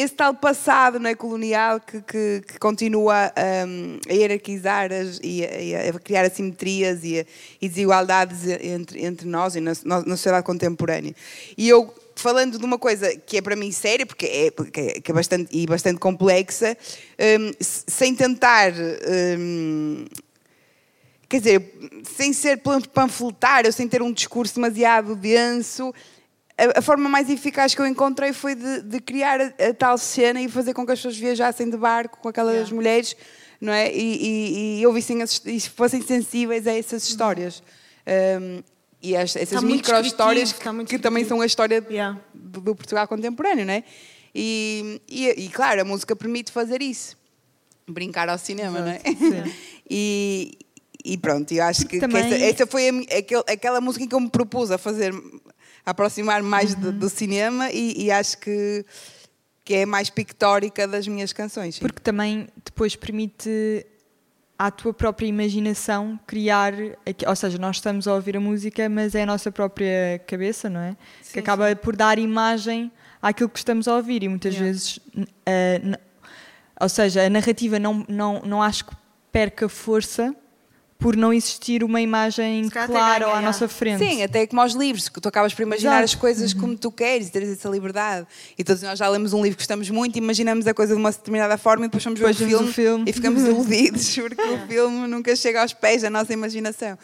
[0.01, 3.33] esse tal passado não é, colonial que, que- que continua
[3.67, 7.25] hum, a hierarquizar as- e, a, a criar assimetrias e, a-
[7.61, 11.15] e desigualdades entre, entre nós e na, na- sociedade contemporânea.
[11.57, 15.11] E eu, falando de uma coisa que é para mim séria, porque é, é- que
[15.11, 16.77] é bastante, e bastante complexa,
[17.61, 18.73] se- sem tentar.
[19.39, 20.05] hum,
[21.29, 21.75] quer dizer,
[22.17, 25.93] sem ser pan- panfletário, sem ter um discurso demasiado denso,
[26.59, 29.97] a, a forma mais eficaz que eu encontrei foi de, de criar a, a tal
[29.97, 32.75] cena e fazer com que as pessoas viajassem de barco com aquelas Yeah.
[32.75, 33.17] mulheres
[33.61, 33.93] não é?
[33.93, 37.63] e, e, e ouvissem as- e fossem sensíveis a essas histórias.
[38.41, 38.63] Um,
[39.03, 42.21] e as- essas muito micro-histórias está muito que também são a história Yeah.
[42.35, 43.85] do, do Portugal contemporâneo, não é?
[44.35, 47.17] E, e, e, claro, a música permite fazer isso.
[47.89, 49.01] Brincar ao cinema, não é?
[49.91, 50.59] e,
[51.05, 54.21] e pronto, eu acho que, que essa, essa foi a aquele- aquela música que eu
[54.21, 55.13] me propus a fazer,
[55.91, 56.99] aproximar mais do, Uhum.
[56.99, 58.85] do cinema e, e acho que,
[59.65, 61.77] que é mais pictórica das minhas canções.
[61.77, 61.81] sim.
[61.81, 63.87] Porque também depois permite
[64.59, 66.73] à tua própria imaginação criar,
[67.27, 70.81] ou seja, nós estamos a ouvir a música, mas é a nossa própria cabeça, não
[70.81, 70.97] é?
[71.33, 72.91] que acaba por dar imagem
[73.23, 75.99] àquilo que estamos a ouvir e muitas vezes, n- a- n-
[76.81, 78.97] ou seja, a narrativa não, não, não acho que
[79.31, 80.35] perca força
[80.99, 84.05] por não existir uma imagem clara à nossa frente.
[84.05, 86.05] Sim, até como aos livros, que tu acabas por imaginar Exato.
[86.05, 88.27] as coisas como tu queres e teres essa liberdade.
[88.59, 91.13] E todos nós já lemos um livro que gostamos muito, imaginamos a coisa de uma
[91.13, 93.05] determinada forma e depois vamos ver o filme, o filme.
[93.09, 96.99] e ficamos iludidos porque o filme nunca chega aos pés da nossa imaginação.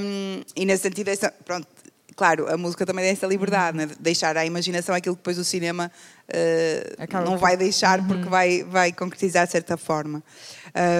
[0.00, 1.66] Um, e nesse sentido, essa, pronto,
[2.14, 3.86] claro, a música também tem essa liberdade, né?
[3.86, 5.90] de deixar à imaginação aquilo que depois o cinema
[6.28, 10.22] uh, não vai deixar porque vai, vai concretizar de certa forma.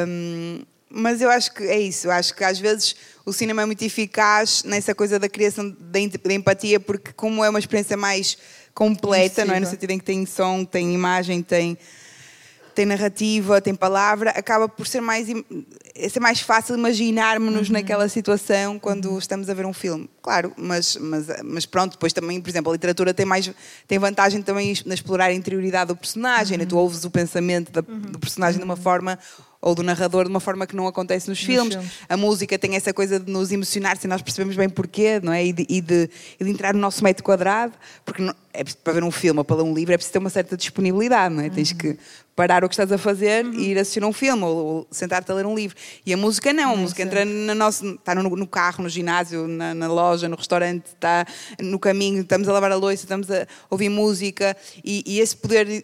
[0.07, 2.96] Um, mas eu acho que é isso, eu acho que às vezes
[3.27, 7.44] o cinema é muito eficaz nessa coisa da criação da em- da empatia, porque como
[7.44, 8.38] é uma experiência mais
[8.74, 9.61] completa, não é?
[9.61, 11.77] No sentido em que tem som, tem imagem, tem,
[12.79, 19.19] tem narrativa, tem palavra, acaba por ser mais, ser mais fácil imaginarmos-nos naquela situação quando
[19.19, 20.09] estamos a ver um filme.
[20.23, 23.51] Claro, mas, mas, mas pronto, depois também, por exemplo, a literatura tem, mais,
[23.88, 26.64] tem vantagem também na explorar a interioridade do personagem, né?
[26.67, 29.19] tu ouves o pensamento da- do personagem de uma forma
[29.61, 31.75] ou do narrador de uma forma que não acontece nos filmes.
[31.75, 31.91] filmes.
[32.09, 35.45] A música tem essa coisa de nos emocionar sem nós percebemos bem porquê, não é?
[35.45, 37.73] E de, e de- e de entrar no nosso metro quadrado,
[38.05, 40.19] porque não- é para ver um filme ou para ler um livro é preciso ter
[40.21, 41.51] uma certa disponibilidade, não é?
[41.51, 41.99] Tens que
[42.38, 45.29] parar o que estás a fazer e ir assistir a um filme ou, ou sentar-te
[45.33, 45.77] a ler um livro.
[46.07, 49.48] E a música não, a música entra na nossa, está no, no carro, no ginásio,
[49.48, 51.27] na, na loja, no restaurante, está
[51.61, 55.83] no caminho, estamos a lavar a louça, estamos a ouvir música e, e esse poder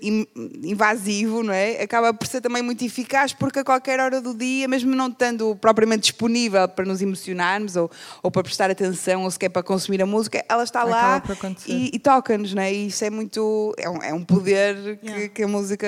[0.62, 1.82] invasivo, não é?
[1.82, 5.56] Acaba por ser também muito eficaz porque a qualquer hora do dia, mesmo não estando
[5.56, 7.90] propriamente disponível para nos emocionarmos ou,
[8.22, 11.90] ou para prestar atenção ou sequer para consumir a música, ela está lá Acaba e,
[11.92, 12.72] e toca-nos, não é?
[12.72, 13.74] E isso é muito.
[13.76, 15.28] É um, é um poder que, Yeah.
[15.28, 15.86] que a música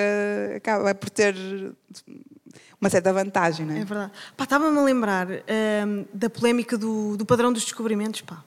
[0.57, 1.35] acaba por ter
[2.79, 3.79] uma certa vantagem, não é?
[3.81, 4.11] É verdade.
[4.35, 8.43] Pá, estava-me a lembrar hum, da polémica do, do padrão dos descobrimentos, pá.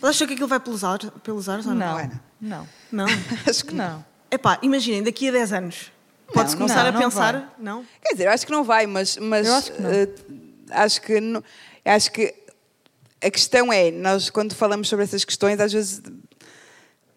[0.00, 1.86] Vocês acham que aquilo vai pelos ares, pelos ares ou não?
[1.86, 2.22] Não, Ana?
[2.40, 3.06] não, Não?
[3.48, 4.04] Acho que não.
[4.30, 5.92] Epá, imaginem, daqui a 10 anos.
[6.32, 6.88] Pode-se não começar vai.
[6.88, 7.54] a Não, não pensar?
[7.58, 7.84] Não?
[8.02, 9.90] Quer dizer, eu acho que não vai, mas, mas Eu acho que não.
[9.90, 10.08] eh,
[10.70, 11.44] acho que não-
[11.84, 12.34] acho que
[13.22, 16.02] a questão é, nós quando falamos sobre essas questões, às vezes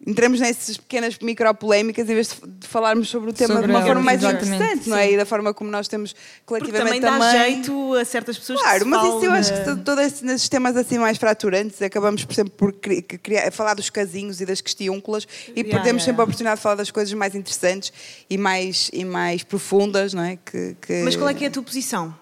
[0.06, 4.02] entramos nessas pequenas micropolémicas em vez de, falarmos sobre o tema Sobre de uma forma
[4.02, 5.12] mais exatamente, interessante, não é?
[5.12, 8.78] E da forma como nós temos Porque coletivamente também dá jeito a certas pessoas Claro,
[8.78, 12.24] que se mas isso eu acho que todos esses- nesses temas assim mais fraturantes acabamos,
[12.24, 16.10] por exemplo, por criar- falar dos casinhos e das questiúnculas e Yeah, perdemos yeah, sempre
[16.12, 16.22] yeah.
[16.22, 17.92] a oportunidade de falar das coisas mais interessantes
[18.30, 20.36] e mais, e mais profundas, não é?
[20.42, 22.14] Que, que- Mas qual é que é a tua posição?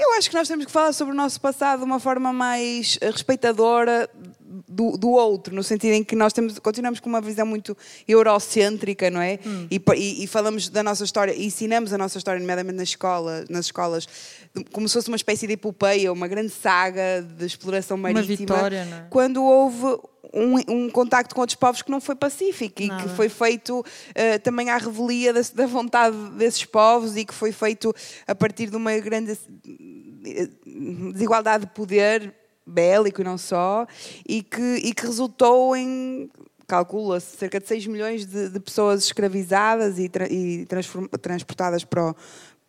[0.00, 2.96] Eu acho que nós temos que falar sobre o nosso passado de uma forma mais
[3.00, 4.08] eh, respeitadora
[4.66, 9.10] do, do outro, no sentido em que nós temos, continuamos com uma visão muito eurocêntrica,
[9.10, 9.38] não é?
[9.70, 12.88] E, pa- e- e falamos da nossa história, e ensinamos a nossa história, nomeadamente nas
[12.88, 14.08] escolas, nas escolas,
[14.72, 18.26] como se fosse uma espécie de epopeia, uma grande saga de exploração marítima.
[18.54, 19.06] vitória, não é?
[19.10, 19.84] Quando houve
[20.32, 20.56] um,
[20.86, 23.84] um contacto com outros povos que não foi pacífico e que foi feito
[24.14, 27.94] eh, também à revelia da, da vontade desses povos e que foi feito
[28.26, 29.32] a partir de uma grande
[30.26, 30.48] eh,
[31.12, 32.34] desigualdade de poder
[32.68, 33.86] bélico e não só,
[34.28, 36.30] e que, e que resultou em
[36.66, 40.66] calcula-se cerca de 6 milhões de, de pessoas escravizadas e, tra- e
[41.22, 42.16] transportadas para o,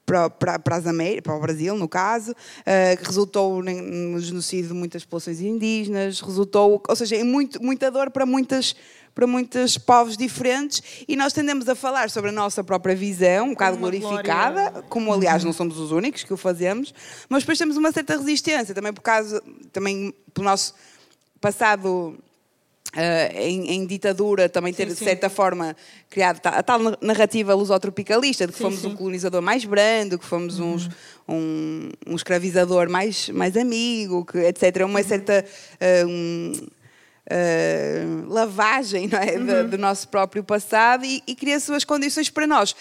[0.10, 4.70] para, para, para, as Américas, para o Brasil, no caso, eh, que resultou no genocídio
[4.70, 8.76] de muitas populações indígenas, resultou, ou seja, em muito, muita dor para muitas
[9.14, 13.50] para muitos povos diferentes e nós tendemos a falar sobre a nossa própria visão, um
[13.50, 14.88] bocado glorificada, glória.
[14.88, 16.94] como aliás não somos os únicos que o fazemos,
[17.28, 19.44] mas depois temos uma certa resistência, também por causa,
[19.74, 20.74] também pelo nosso
[21.42, 22.18] passado
[22.96, 25.06] eh, em, em ditadura, também ter de sim.
[25.06, 25.76] certa forma
[26.10, 28.88] criado a tal narrativa lusotropicalista, de que Sim, fomos sim.
[28.88, 30.90] um colonizador mais brando, que fomos uns,
[31.28, 34.84] um, um escravizador mais, mais amigo, que, etc.
[34.86, 35.46] Uma certa
[35.80, 36.52] eh, um,
[37.30, 39.38] eh, lavagem é?
[39.40, 42.76] Da- do nosso próprio passado e, e cria-se as condições para nós.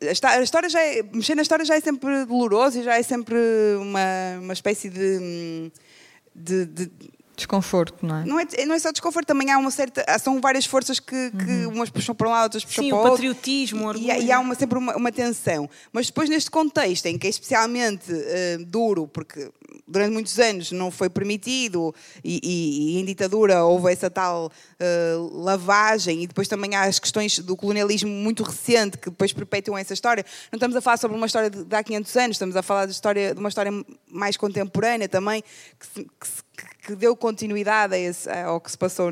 [0.00, 3.36] A história já é, mexer na história já é sempre doloroso e já é sempre
[3.78, 5.70] uma, uma espécie de, hum,
[6.34, 6.90] de- de,
[7.42, 8.24] Desconforto, não é?
[8.24, 10.04] não é, não é só desconforto, também há uma certa.
[10.18, 13.00] São várias forças que, que umas puxam para um lado, outras puxam Sim, para o
[13.00, 13.16] o outro.
[13.16, 14.26] patriotismo, o E, há- orgulho.
[14.28, 15.68] e há uma, sempre uma, uma tensão.
[15.92, 19.50] Mas depois, neste contexto, em que é especialmente eh, duro, porque
[19.88, 25.14] durante muitos anos não foi permitido e, e- e em ditadura houve essa tal eh,
[25.32, 29.92] lavagem, e depois também há as questões do colonialismo muito recente que depois perpetuam essa
[29.94, 30.24] história.
[30.50, 32.86] Não estamos a falar sobre uma história de, de há 500 anos, estamos a falar
[32.86, 33.72] de, história, de uma história
[34.10, 35.42] mais contemporânea também,
[35.78, 36.41] que se- que se-
[36.84, 39.10] que deu continuidade esse, ao que se passou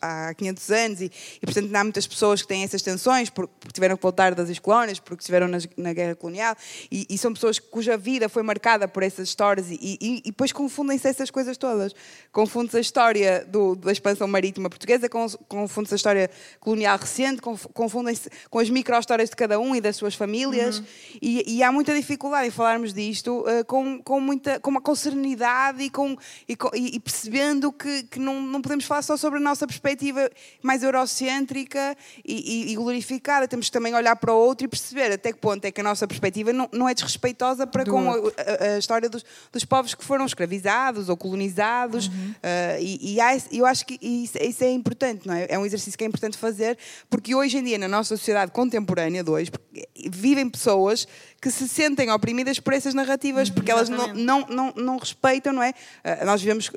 [0.00, 3.72] há 500 anos e, e, portanto, há muitas pessoas que têm essas tensões porque, porque
[3.72, 6.54] tiveram que voltar das ex-colónias, porque estiveram nas- na guerra colonial
[6.90, 10.52] e, e são pessoas cuja vida foi marcada por essas histórias e, e- e depois
[10.52, 11.94] confundem-se essas coisas todas.
[12.30, 18.28] Confunde-se a história do- da expansão marítima portuguesa, confunde-se a história colonial recente, conf- confundem-se
[18.50, 20.82] com as micro-histórias de cada um e das suas famílias
[21.20, 24.94] e, e há muita dificuldade em falarmos disto eh, com, com, muita, com, uma, com
[24.94, 26.16] serenidade e, com,
[26.48, 29.66] e, com- e- e percebendo que, que não, não podemos falar só sobre a nossa
[29.66, 30.30] perspectiva
[30.62, 33.46] mais eurocêntrica e, e- e glorificada.
[33.48, 35.84] Temos que também olhar para o outro e perceber até que ponto é que a
[35.84, 39.94] nossa perspectiva não, não é desrespeitosa para com a, a- a história dos, dos povos
[39.94, 42.10] que foram escravizados ou colonizados.
[42.42, 45.46] Eh, e e há eu acho que isso, isso é importante, não é?
[45.48, 46.78] É um exercício que é importante fazer,
[47.10, 49.50] porque hoje em dia, na nossa sociedade contemporânea de hoje,
[50.10, 51.06] vivem pessoas
[51.42, 55.60] que se sentem oprimidas por essas narrativas, porque elas não, não, não, não respeitam, não
[55.62, 55.74] é?
[56.04, 56.70] Ah, nós vivemos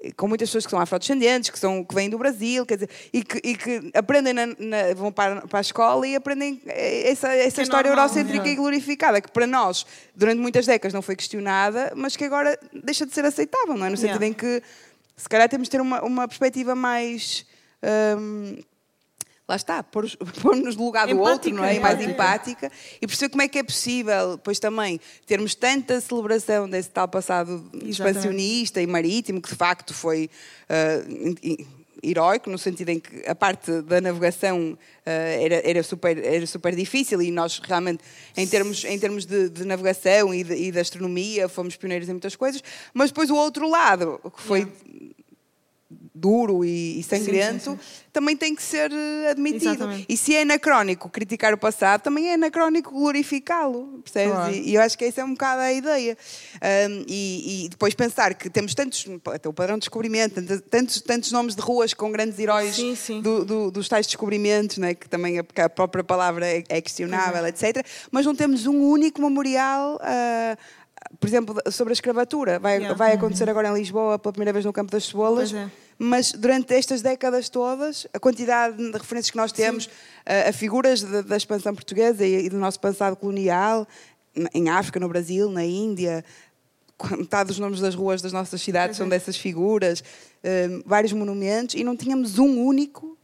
[0.00, 2.90] eh, com muitas pessoas que são afrodescendentes, que, são, que vêm do Brasil, quer dizer,
[3.12, 7.10] e que, e que aprendem, na- na- vão para, para a escola e aprendem eh,
[7.10, 8.52] essa, essa é história normal, eurocêntrica é.
[8.52, 13.04] e glorificada, que para nós, durante muitas décadas, não foi questionada, mas que agora deixa
[13.04, 13.90] de ser aceitável, não é?
[13.90, 14.26] No sentido Yeah.
[14.28, 14.62] em que,
[15.16, 17.44] se calhar, temos de ter uma, uma perspectiva mais.
[18.16, 18.56] hum,
[19.50, 20.08] Lá está, pôr-
[20.40, 21.74] pôr-nos no lugar do outro, Empática, não é?
[21.74, 22.70] E mais empática.
[23.02, 27.68] e perceber como é que é possível, depois também, termos tanta celebração desse tal passado
[27.84, 30.30] expansionista e marítimo, que de facto foi
[31.42, 31.66] in-
[32.02, 36.74] heroico, no sentido em que a parte da navegação ah, era, era, super, era super
[36.74, 38.02] difícil e nós realmente,
[38.36, 42.12] em termos, em termos de, de navegação e de, e de astronomia, fomos pioneiros em
[42.12, 42.62] muitas coisas,
[42.94, 44.66] mas depois o outro lado, que foi
[46.14, 47.78] duro e, e sangrento,
[48.12, 49.70] também tem que ser eh, admitido.
[49.70, 50.06] Exatamente.
[50.08, 54.32] E se é anacrónico criticar o passado, também é anacrónico glorificá-lo, percebes?
[54.34, 54.52] Claro.
[54.52, 56.18] E, e eu acho que essa é um bocado a ideia.
[56.60, 60.34] Ahm, e, e depois pensar que temos tantos, até o padrão de descobrimento,
[60.68, 63.20] tantos, tantos, nomes de ruas com grandes heróis Sim, sim.
[63.20, 64.94] do- do- dos tais descobrimentos, não é?
[64.94, 67.86] que também a, a própria palavra é, é questionável, etc.
[68.10, 69.98] Mas não temos um único memorial.
[70.02, 70.56] ah,
[71.18, 72.58] por exemplo, sobre a escravatura.
[72.58, 72.94] Vai, Yeah.
[72.96, 75.50] vai acontecer agora em Lisboa pela primeira vez no Campo das Cebolas.
[76.02, 79.86] Mas durante estas décadas todas, a quantidade de referências que nós temos
[80.24, 83.86] a, a figuras da, da expansão portuguesa e, e do nosso passado colonial,
[84.54, 86.24] em África, no Brasil, na Índia,
[87.18, 90.02] metade dos nomes das ruas das nossas cidades são dessas figuras,
[90.42, 93.18] hum, vários monumentos, e não tínhamos um único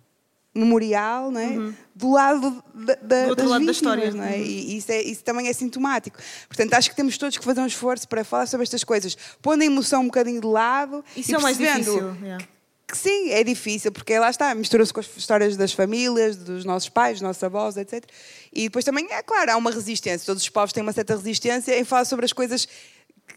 [0.54, 1.72] memorial não é?
[1.94, 4.10] do lado da, da, Do outro das lado da vítimas, história.
[4.12, 4.38] não é?
[4.38, 6.18] E isso, é- isso também é sintomático.
[6.48, 9.62] Portanto, acho que temos todos que fazer um esforço para falar sobre estas coisas, pondo
[9.62, 12.14] a emoção um bocadinho de lado Isso e é mais difícil.
[12.22, 12.44] yeah.
[12.88, 16.88] Que sim, é difícil, porque lá está, mistura-se com as histórias das famílias, dos nossos
[16.88, 18.04] pais, dos nossos avós, etc.
[18.52, 20.24] E depois também, é claro, há uma resistência.
[20.24, 22.68] Todos os povos têm uma certa resistência em falar sobre as coisas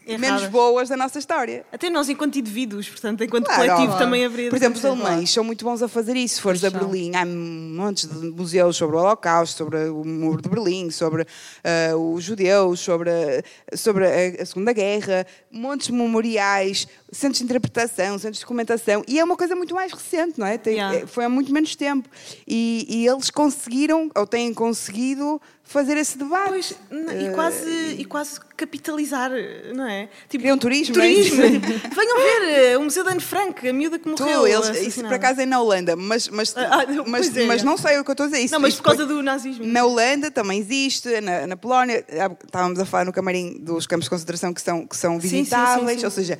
[0.06, 0.20] Erradas.
[0.20, 1.64] menos boas da nossa história.
[1.72, 4.04] Até nós, enquanto indivíduos, portanto, enquanto Claro, coletivo, claro.
[4.04, 6.36] também haveria Por exemplo, os alemães são muito bons a fazer isso.
[6.36, 6.70] Se fores a.
[6.70, 11.26] Berlim, há montes de museus sobre o Holocausto, sobre o Muro de Berlim, sobre
[11.64, 17.44] ah, os judeus, sobre, a- sobre a, a Segunda Guerra, montes de memoriais, centros de
[17.44, 19.02] interpretação, centros de documentação.
[19.08, 20.56] E é uma coisa muito mais recente, não é?
[20.58, 20.98] Tem- Yeah.
[20.98, 22.08] é- Foi há muito menos tempo.
[22.46, 26.48] E, e eles conseguiram, ou têm conseguido, fazer esse debate.
[26.48, 29.30] Pois, e Eh, quase, e quase capitalizar,
[29.74, 30.08] não é?
[30.28, 30.98] Tipo, Criam turismo, é?
[31.00, 31.42] turismo.
[31.60, 32.42] tipo, venham ver
[32.72, 34.40] eh, o Museu de Anne Frank, a miúda que morreu.
[34.42, 37.62] Tu, eles, isso por acaso é na Holanda, mas, mas, Ah, ah, mas, é, mas
[37.62, 37.64] é.
[37.64, 38.42] não sei o que eu estou a dizer.
[38.42, 39.64] Isso, Não, mas por causa do nazismo.
[39.64, 42.04] Na Holanda também existe, na, na Polónia,
[42.44, 45.36] estávamos a falar no camarim dos campos de concentração que são, que são Sim, sim,
[45.38, 46.04] visitáveis, sim, sim.
[46.04, 46.38] ou seja, eh,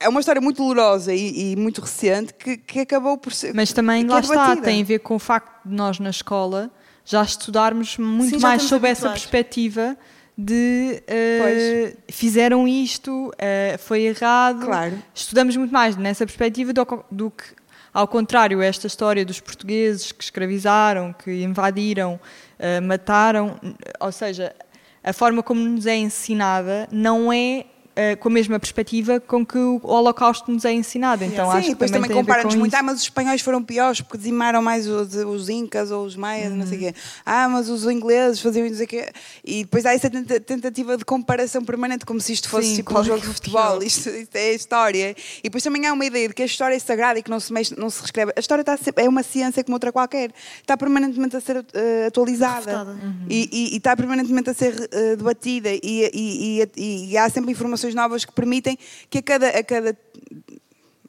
[0.00, 3.54] é uma história muito dolorosa e, e muito recente que, que acabou por ser.
[3.54, 4.62] Mas também, lá é está, debatida.
[4.62, 6.70] tem a ver com o facto de nós na escola
[7.04, 9.96] já estudarmos muito Sim, já mais sobre essa perspectiva
[10.36, 14.66] de eh, fizeram isto, eh, foi errado.
[14.66, 15.02] Claro.
[15.12, 17.44] Estudamos muito mais nessa perspectiva do, do que,
[17.92, 22.20] ao contrário, esta história dos portugueses que escravizaram, que invadiram,
[22.58, 23.58] eh, mataram,
[23.98, 24.54] ou seja,
[25.02, 27.64] a forma como nos é ensinada não é
[28.00, 31.24] eh, com a mesma perspectiva com que o Holocausto nos é ensinado.
[31.24, 32.72] Então Sim, acho que depois também, também, compara-nos com muito.
[32.72, 32.80] isso.
[32.80, 36.52] Ah, mas os espanhóis foram piores porque dizimaram mais os, os incas ou os maias,
[36.52, 36.94] não sei o quê.
[37.26, 39.08] Ah, mas os ingleses faziam não sei o quê.
[39.44, 42.96] E depois há essa tenta- tentativa de comparação permanente, como se isto fosse Sim, tipo
[42.96, 43.82] um jogo de é futebol.
[43.82, 45.16] Isto, isto é a história.
[45.40, 47.40] E depois também há uma ideia de que a história é sagrada e que não
[47.40, 48.32] se, mexe, não se reescreve.
[48.36, 50.30] A história está sempre, é uma ciência como outra qualquer.
[50.60, 52.58] Está permanentemente a ser eh, atualizada.
[52.84, 52.96] Refutada.
[53.28, 55.68] E, e- e está permanentemente a ser eh, debatida.
[55.72, 55.80] E,
[56.14, 59.96] e- e- e há sempre informações novas que permitem que a cada, a cada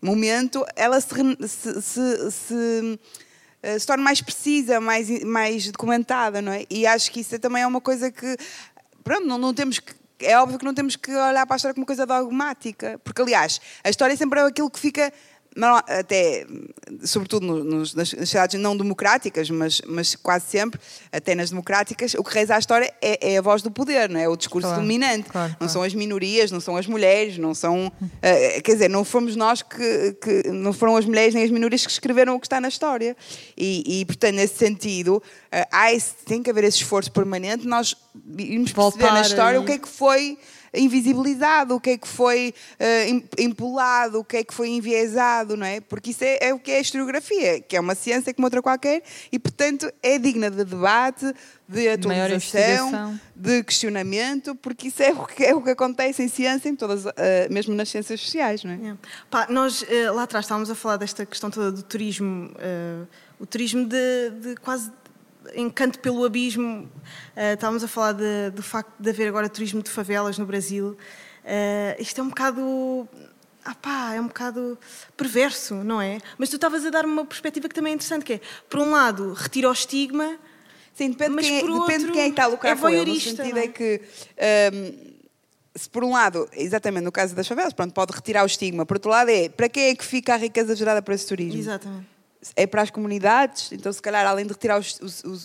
[0.01, 1.07] momento ela se,
[1.47, 2.99] se, se, se,
[3.61, 6.65] eh, se torne mais precisa, mais, mais documentada, não é?
[6.69, 8.37] E acho que isso também é uma coisa que,
[9.03, 11.73] pronto, não, não temos que é óbvio que não temos que olhar para a história
[11.73, 12.99] como coisa dogmática.
[13.03, 15.13] Porque, aliás, a história sempre é aquilo que fica
[15.87, 16.45] até,
[17.03, 20.79] sobretudo nos, nas sociedades não democráticas, mas, mas quase sempre,
[21.11, 24.19] até nas democráticas, o que reza a história é, é a voz do poder, não
[24.19, 24.27] é?
[24.29, 25.29] o discurso Claro, dominante.
[25.29, 25.73] claro, não claro.
[25.73, 27.91] são as minorias, não são as mulheres, não são.
[28.21, 30.49] eh, quer dizer, não fomos nós que, que.
[30.49, 33.15] Não foram as mulheres nem as minorias que escreveram o que está na história.
[33.57, 35.21] E, e portanto, nesse sentido,
[35.51, 37.95] eh, há esse, tem que haver esse esforço permanente, nós
[38.37, 39.65] irmos perceber Voltar na história o ir.
[39.65, 40.37] que é que foi
[40.73, 42.53] invisibilizado, o que é que foi
[43.07, 45.79] em- empolado, o que é que foi enviesado, não é?
[45.81, 48.61] Porque isso é, é o que é a historiografia, que é uma ciência como outra
[48.61, 49.01] qualquer
[49.31, 51.25] e, portanto, é digna de debate,
[51.67, 56.67] de atualização, de questionamento, porque isso é o que, é o que acontece em ciência,
[56.69, 58.89] em todas, eh, mesmo nas ciências sociais, não é?
[58.91, 58.95] É.
[59.29, 63.03] Pá, nós eh, lá atrás estávamos a falar desta questão toda do turismo, eh,
[63.39, 64.91] o turismo de, de quase
[65.55, 66.89] encanto pelo abismo.
[67.35, 70.97] Eh, estávamos a falar de- do facto de haver agora turismo de favelas no Brasil.
[71.45, 73.07] Eh, isto é um bocado.
[73.65, 74.77] Ah pá, é um bocado
[75.17, 76.19] perverso, não é?
[76.37, 78.91] Mas tu estavas a dar uma perspectiva que também é interessante, que é, por um
[78.91, 80.37] lado, retira o estigma,
[80.95, 82.73] Sim, depende, Mas de quem, é- por depende de outro, quem é está a lucrar
[82.73, 83.11] é com ele.
[83.13, 83.63] No sentido é?
[83.63, 84.01] é que,
[84.73, 85.13] hum,
[85.75, 88.85] se por um lado, exatamente no caso das favelas, pronto, pode retirar o estigma.
[88.85, 91.57] Por outro lado, é para quem é que fica a riqueza gerada por esse turismo?
[91.59, 92.07] exatamente.
[92.55, 94.83] É para as comunidades, então se calhar além de retirar o,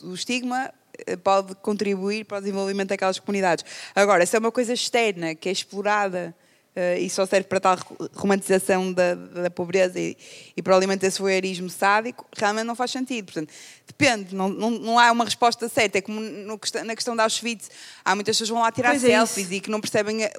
[0.07, 0.73] o- o estigma,
[1.07, 3.65] eh, pode contribuir para o desenvolvimento daquelas comunidades.
[3.95, 6.33] Agora, se é uma coisa externa, que é explorada
[6.77, 7.77] eh, e só serve para tal
[8.15, 10.17] romantização da, da pobreza e,
[10.57, 13.27] e para o alimento desse voyeurismo sádico, realmente não faz sentido.
[13.27, 13.53] Portanto,
[13.87, 15.99] depende, não, não, não há uma resposta certa.
[15.99, 17.71] É como no na questão de Auschwitz,
[18.05, 19.55] há muitas pessoas que vão lá tirar Pois é selfies isso.
[19.55, 20.31] e que não percebem a,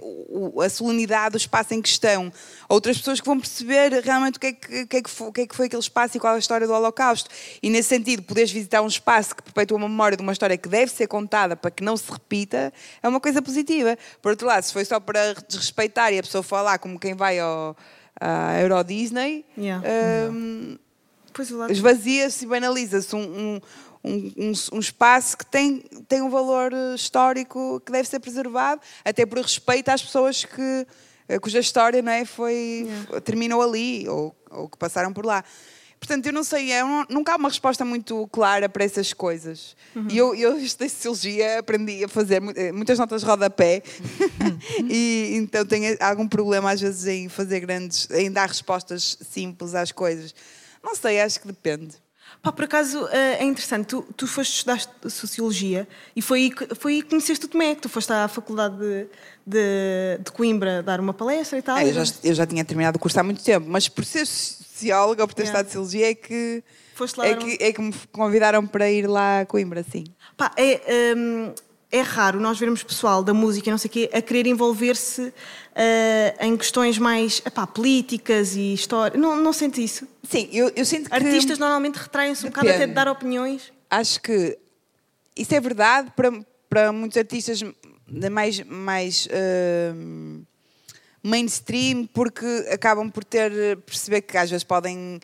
[0.66, 2.32] a solenidade do espaço em questão.
[2.68, 5.42] Outras pessoas que vão perceber realmente o que, é que, que é que foi, que
[5.42, 7.30] é que foi aquele espaço e qual é a história do Holocausto.
[7.62, 10.68] E nesse sentido, poderes visitar um espaço que perpetua uma memória de uma história que
[10.68, 13.98] deve ser contada para que não se repita, é uma coisa positiva.
[14.22, 17.40] Por outro lado, se foi só para desrespeitar e a pessoa falar como quem vai
[17.40, 17.76] ao,
[18.20, 19.86] à Euro Disney, Yeah.
[19.88, 20.80] lado
[21.72, 23.60] esvazia-se e banaliza-se um,
[24.04, 28.82] um, um, um- espaço que tem, tem um valor eh, histórico que deve ser preservado,
[29.04, 30.88] até por respeito às pessoas que,
[31.28, 35.44] eh, cuja história não é, foi, f- terminou ali ou, ou que passaram por lá.
[35.98, 39.76] Portanto, eu não sei, eu não- nunca há uma resposta muito clara para essas coisas.
[40.10, 43.82] E eu, eu estudei Sociologia, aprendi a fazer eh, muitas notas de rodapé
[44.88, 49.92] e então tenho algum problema às vezes em fazer grandes, em dar respostas simples às
[49.92, 50.36] coisas.
[50.86, 51.96] Não sei, acho que depende.
[52.42, 54.80] Pá, por acaso eh, é interessante, tu, tu foste estudar
[55.10, 58.28] Sociologia e foi aí, que- foi aí que conheceste o Tomé, que tu foste à
[58.28, 59.08] Faculdade de,
[59.46, 61.76] de, de Coimbra dar uma palestra e tal.
[61.78, 64.26] Ah, eu, já, eu já tinha terminado o curso há muito tempo, mas por ser
[64.28, 65.60] socióloga ou por ter Yeah.
[65.62, 66.64] estudado Sociologia é que,
[67.24, 70.04] é, dar um- que, é que me convidaram para ir lá a Coimbra, sim.
[70.38, 71.54] Pá, é, hum,
[71.96, 75.34] é raro nós vermos pessoal da música e não sei o quê a querer envolver-se
[75.74, 79.18] eh, em questões mais epá, políticas e história.
[79.20, 80.08] Não, não sente isso?
[80.24, 81.16] Sim, eu, eu sinto que...
[81.16, 83.72] Artistas normalmente retraem-se um bocado até de dar opiniões.
[83.90, 84.58] acho que
[85.36, 86.32] isso é verdade para,
[86.70, 87.62] para muitos artistas
[88.32, 89.28] mais, mais
[89.96, 90.44] hum,
[91.24, 95.20] mainstream, porque acabam por ter perceber que às vezes podem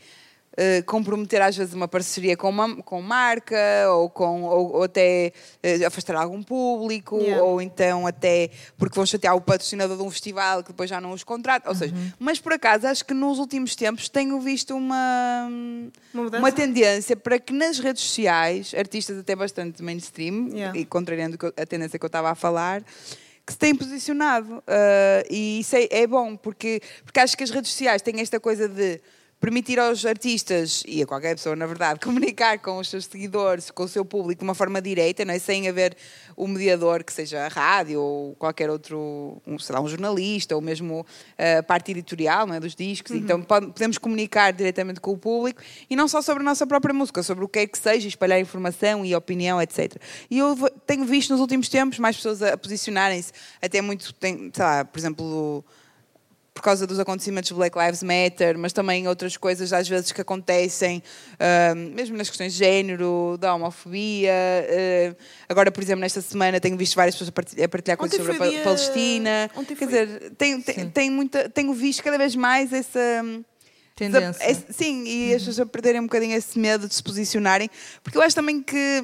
[0.58, 3.58] eh, comprometer às vezes uma parceria com uma com marca
[3.92, 5.32] ou com ou, ou até
[5.64, 7.44] eh, afastar algum público Yeah.
[7.44, 11.12] ou então até porque vão chatear o patrocinador de um festival que depois já não
[11.12, 15.50] os contrata ou seja mas por acaso acho que nos últimos tempos tenho visto uma
[16.14, 20.78] Uma uma tendência para que nas redes sociais, artistas até bastante mainstream, Yeah.
[20.78, 22.84] e contrariando a tendência que eu estava a falar,
[23.46, 24.62] que se têm posicionado.
[24.68, 28.40] Ah, e isso é, é bom, porque, porque acho que as redes sociais têm esta
[28.40, 29.00] coisa de
[29.42, 33.84] permitir aos artistas, e a qualquer pessoa, na verdade, comunicar com os seus seguidores, com
[33.84, 35.40] o seu público de uma forma direta, não é?
[35.40, 35.98] sem haver
[36.38, 40.62] o mediador que seja a rádio ou qualquer outro, um, sei lá, um jornalista, ou
[40.62, 41.06] mesmo
[41.38, 42.60] ah, a parte editorial não é?
[42.60, 43.16] dos discos.
[43.16, 46.94] Então pode- podemos comunicar diretamente com o público e não só sobre a nossa própria
[46.94, 49.96] música, sobre o que é que seja, espalhar informação e opinião, etc.
[50.30, 54.52] E eu tenho visto nos últimos tempos mais pessoas a, a posicionarem-se, até muito, tem,
[54.54, 55.66] sei lá, por exemplo
[56.54, 61.02] por causa dos acontecimentos Black Lives Matter, mas também outras coisas às vezes que acontecem,
[61.40, 64.32] ahm, mesmo nas questões de género, da homofobia.
[64.34, 65.16] ah,
[65.50, 68.34] agora, por exemplo, nesta semana tenho visto várias pessoas a partilhar, a partilhar coisas sobre
[68.44, 69.50] a dia- Palestina.
[69.56, 73.00] ontem Quer foi- dizer, tem, tem, tem muita, tenho visto cada vez mais essa.
[73.96, 74.44] Tendência.
[74.44, 77.70] essa- Sim, e as pessoas a perderem um bocadinho esse medo de se posicionarem,
[78.04, 79.04] porque eu acho também que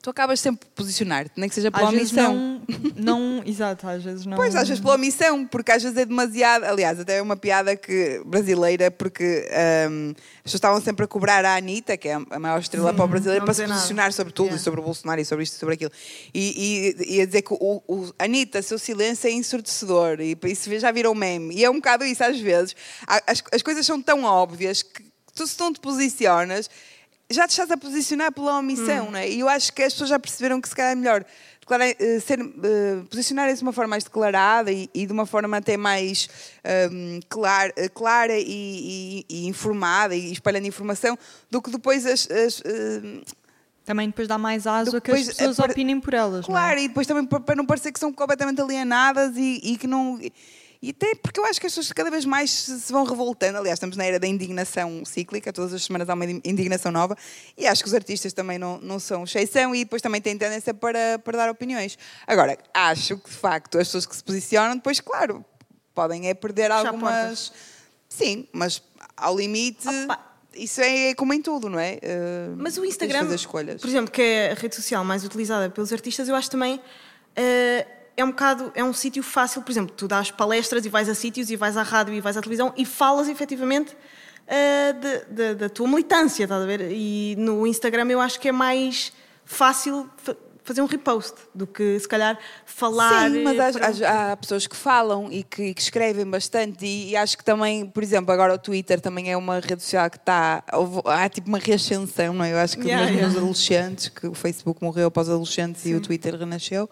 [0.00, 2.62] tu acabas sempre por posicionar-te, nem que seja pela Às omissão.
[2.96, 3.42] não, não.
[3.46, 4.36] Exato, às vezes não.
[4.36, 6.64] Pois, às vezes pela omissão, porque às vezes é demasiado.
[6.64, 9.48] Aliás, até é uma piada que, brasileira, porque
[9.90, 13.04] hum, as pessoas estavam sempre a cobrar a Anitta, que é a maior estrela para
[13.04, 13.80] o brasileiro, para se dizer nada.
[13.80, 14.60] posicionar sobre tudo, Yeah.
[14.60, 15.90] e sobre o Bolsonaro, e sobre isto e sobre aquilo.
[16.32, 20.78] E, e, e a dizer que o, o Anitta, seu silêncio é ensurdecedor, e isso
[20.78, 21.56] já virou meme.
[21.56, 22.74] E é um bocado isso às vezes.
[23.06, 25.02] As, as coisas são tão óbvias que
[25.34, 26.68] tu, se não te posicionas,
[27.30, 29.28] já te estás a posicionar pela omissão, não é?
[29.28, 31.24] E eu acho que as pessoas já perceberam que se calhar é melhor
[31.60, 35.56] declarar- eh, ser, eh, posicionarem-se de uma forma mais declarada e, e de uma forma
[35.58, 36.28] até mais
[36.64, 41.18] ehm, clar- eh, clara e, e- e informada e espalhando informação
[41.50, 42.26] do que depois as.
[42.30, 43.20] as, eh,
[43.84, 46.48] Também depois dá mais aso a que as pessoas é opinem por elas.
[46.48, 46.60] não é?
[46.60, 49.86] Claro, e depois também pa- para não parecer que são completamente alienadas e, e que
[49.86, 50.18] não.
[50.80, 53.58] E até porque eu acho que as pessoas cada vez mais se vão revoltando.
[53.58, 57.16] Aliás, estamos na era da indignação cíclica, todas as semanas há uma indignação nova,
[57.56, 60.72] e acho que os artistas também não, não são exceção e depois também têm tendência
[60.72, 61.98] para, para dar opiniões.
[62.26, 65.44] Agora, acho que de facto as pessoas que se posicionam, depois, claro,
[65.94, 67.52] podem é perder algumas.
[68.08, 68.80] Sim, mas
[69.16, 69.88] ao limite.
[69.88, 70.26] Opa.
[70.54, 71.98] Isso é como em tudo, não é?
[72.02, 76.28] Eh, Mas o Instagram, por exemplo, que é a rede social mais utilizada pelos artistas,
[76.28, 76.80] eu acho também
[77.36, 77.86] eh,
[78.18, 81.14] é um bocado, é um sítio fácil, por exemplo, tu dás palestras e vais a
[81.14, 83.96] sítios e vais à rádio e vais à televisão e falas efetivamente
[84.46, 86.80] eh, de- de- da tua militância, estás a ver?
[86.90, 89.12] E no Instagram eu acho que é mais
[89.44, 90.08] fácil
[90.68, 93.30] fazer um repost do que se calhar falar.
[93.30, 96.84] Sim, mas eh, há, para- há- há pessoas que falam e que, que escrevem bastante
[96.86, 100.08] e, e acho que também, por exemplo, agora o Twitter também é uma rede social
[100.10, 100.62] que está...
[101.06, 102.52] Há tipo uma reascensão, não é?
[102.52, 103.28] Eu acho que Yeah, mesmo yeah.
[103.34, 106.88] nos adolescentes, que o Facebook morreu para os adolescentes e o Twitter renasceu.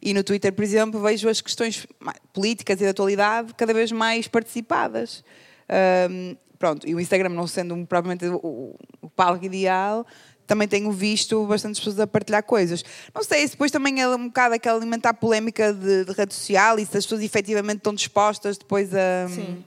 [0.00, 1.86] E no Twitter, por exemplo, vejo as questões
[2.32, 5.24] políticas e de atualidade cada vez mais participadas.
[5.68, 10.06] Ahm, pronto, e o Instagram não sendo um, propriamente o- o palco ideal,
[10.46, 12.84] também tenho visto bastantes pessoas a partilhar coisas.
[13.14, 16.78] Não sei, se depois também é um bocado aquela alimentar polémica de, de rede social
[16.78, 19.64] e se as pessoas efetivamente estão dispostas depois a, Sim.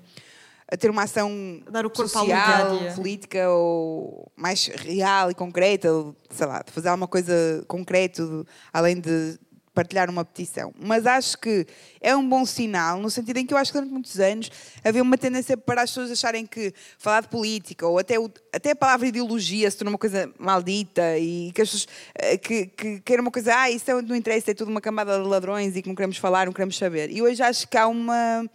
[0.72, 6.16] a ter uma ação Dar o corpo social, política ou mais real e concreta, ou,
[6.30, 8.24] sei lá, de fazer alguma coisa concreta,
[8.72, 9.38] além de
[9.80, 10.74] partilhar uma petição.
[10.78, 11.66] Mas acho que
[12.02, 14.52] é um bom sinal, no sentido em que eu acho que durante muitos anos
[14.84, 18.72] havia uma tendência para as pessoas acharem que falar de política ou até, o- até
[18.72, 23.00] a palavra ideologia se tornou uma coisa maldita e que as pessoas eh, que, que,
[23.00, 25.76] que era uma coisa, ah, isso é- não interessa, é tudo uma camada de ladrões
[25.78, 27.10] e que não queremos falar, não queremos saber.
[27.10, 28.46] E hoje acho que há uma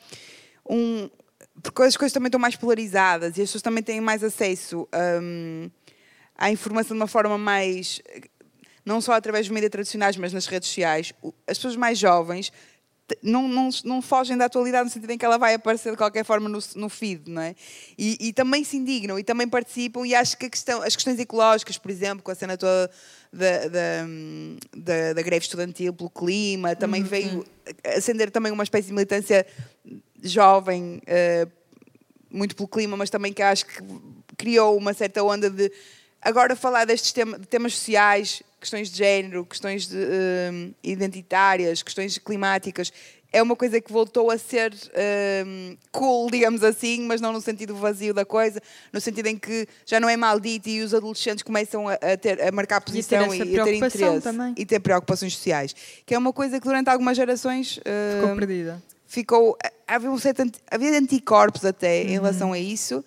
[0.68, 1.09] um,
[1.62, 4.87] porque as coisas também estão mais polarizadas e as pessoas também têm mais acesso
[5.22, 5.70] hum,
[6.37, 8.01] à informação de uma forma mais.
[8.85, 11.12] Não só através dos mídias tradicionais, mas nas redes sociais.
[11.47, 12.53] As pessoas mais jovens
[13.22, 16.24] não, não, não fogem da atualidade no sentido em que ela vai aparecer de qualquer
[16.24, 17.55] forma no, no feed, não é?
[17.99, 21.18] E, e também se indignam e também participam e acho que a questão, as questões
[21.18, 22.91] ecológicas, por exemplo, com a cena toda
[23.32, 24.07] da, da,
[24.74, 27.45] da, da greve estudantil pelo clima, também veio
[27.85, 29.47] acender também uma espécie de militância
[30.22, 31.47] jovem, eh,
[32.30, 33.82] muito pelo clima, mas também que acho que
[34.37, 35.70] criou uma certa onda de
[36.25, 42.91] agora falar destes tema- temas sociais, questões de género, questões de, eh, identitárias, questões climáticas.
[43.31, 45.45] É uma coisa que voltou a ser eh,
[45.91, 48.61] cool, digamos assim, mas não no sentido vazio da coisa,
[48.93, 52.41] no sentido em que já não é maldito e os adolescentes começam a, a ter,
[52.41, 54.55] a marcar posição e, a ter preocupação interesse também.
[54.57, 55.75] e ter preocupações sociais,
[56.07, 58.83] que é uma coisa que durante algumas gerações eh, Ficou perdida.
[59.07, 62.09] ficou havia um certo havia anticorpos até Uhum.
[62.09, 63.05] em relação a isso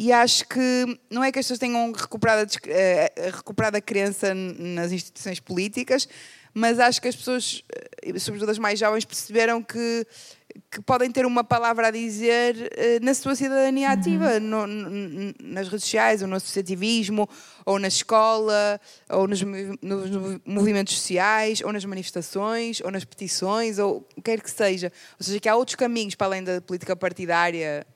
[0.00, 3.80] e acho que não é que as pessoas tenham recuperado a, dis- eh, recuperado a
[3.80, 6.08] crença nas instituições políticas
[6.54, 7.62] mas acho que as pessoas
[8.02, 10.06] eh, sobretudo as mais jovens perceberam que
[10.70, 15.68] que podem ter uma palavra a dizer eh, na sua cidadania ativa, no- n- nas
[15.68, 17.28] redes sociais, ou no associativismo,
[17.64, 18.80] ou na escola,
[19.10, 24.22] ou nos, nos movi- movimentos sociais, ou nas manifestações, ou nas petições, ou o que
[24.22, 24.90] quer que seja.
[25.20, 27.86] Ou seja, que há outros caminhos para além da política partidária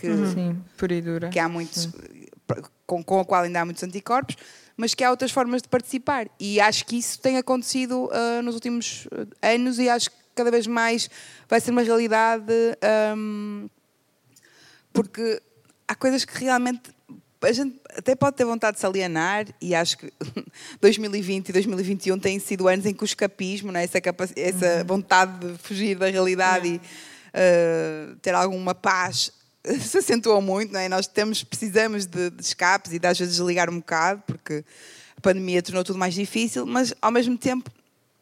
[0.00, 1.28] que, Sim, pura e dura.
[1.28, 1.88] que há muitos,
[2.86, 4.36] com, com a qual ainda há muitos anticorpos,
[4.76, 6.26] mas que há outras formas de participar.
[6.38, 10.50] E acho que isso tem acontecido ah, nos últimos ah, anos e acho que cada
[10.50, 11.10] vez mais
[11.48, 13.66] vai ser uma realidade, ahm,
[14.92, 15.40] porque
[15.86, 16.90] há coisas que realmente
[17.42, 20.12] a gente até pode ter vontade de se alienar e acho que
[20.80, 23.98] 2020 e 2021 têm sido anos em que o escapismo, né, essa,
[24.36, 29.32] essa vontade de fugir da realidade e uh, ter alguma paz
[29.80, 30.88] se acentuou muito, não é?
[30.88, 34.64] Nós temos, precisamos de, de escapes e de às vezes desligar um bocado, porque
[35.16, 37.70] a pandemia tornou tudo mais difícil, mas ao mesmo tempo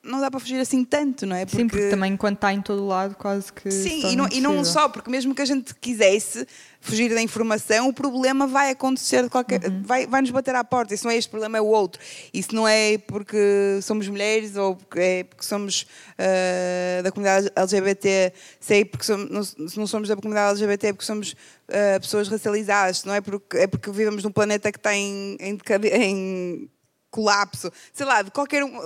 [0.02, 1.46] não dá para fugir assim tanto, não é?
[1.46, 3.70] Sim, porque também quando está em todo lado, quase que.
[3.70, 6.46] Sim, e não, e não só, porque mesmo que a gente quisesse
[6.80, 9.64] fugir da informação, o problema vai acontecer de qualquer.
[9.64, 9.82] Uhum.
[9.82, 10.94] Vai, vai nos bater à porta.
[10.94, 12.00] Isso não é este problema, é o outro.
[12.32, 15.86] Isso não é porque somos mulheres ou porque é porque somos
[16.16, 20.92] ah, da comunidade LGBT, sei porque somos, não, se não somos da comunidade LGBT, é
[20.92, 21.34] porque somos
[21.68, 25.58] ah, pessoas racializadas, não é porque, é porque vivemos num planeta que está em, em,
[25.92, 26.70] em
[27.10, 28.78] colapso, sei lá, de qualquer um.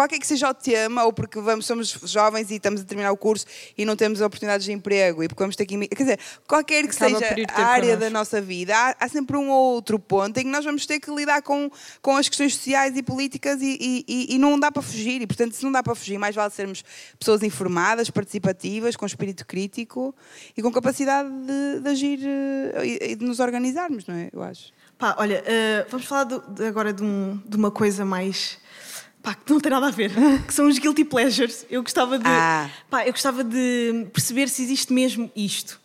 [0.00, 3.18] Qualquer que seja o tema, ou porque vamos, somos jovens e estamos a terminar o
[3.18, 3.44] curso
[3.76, 5.76] e não temos oportunidades de emprego e porque vamos ter que.
[5.88, 9.50] Quer dizer, qualquer que Acaba seja a área da nossa vida, há, há sempre um
[9.50, 11.70] outro ponto em que nós vamos ter que lidar com,
[12.00, 15.20] com as questões sociais e políticas e, e- e- e não dá para fugir.
[15.20, 16.82] E, portanto, se não dá para fugir, mais vale sermos
[17.18, 20.14] pessoas informadas, participativas, com espírito crítico
[20.56, 24.30] e com capacidade de, de agir eh, e, e de nos organizarmos, não é?
[24.32, 24.72] Eu acho.
[24.98, 28.58] Pá, olha, eh, vamos falar do- de- agora de, um- de uma coisa mais.
[29.22, 30.10] Pá, que não tem nada a ver,
[30.46, 31.66] que são os guilty pleasures.
[31.70, 32.24] Eu gostava de.
[32.26, 32.70] Ah.
[32.88, 35.78] Pá, eu gostava de perceber se existe mesmo isto.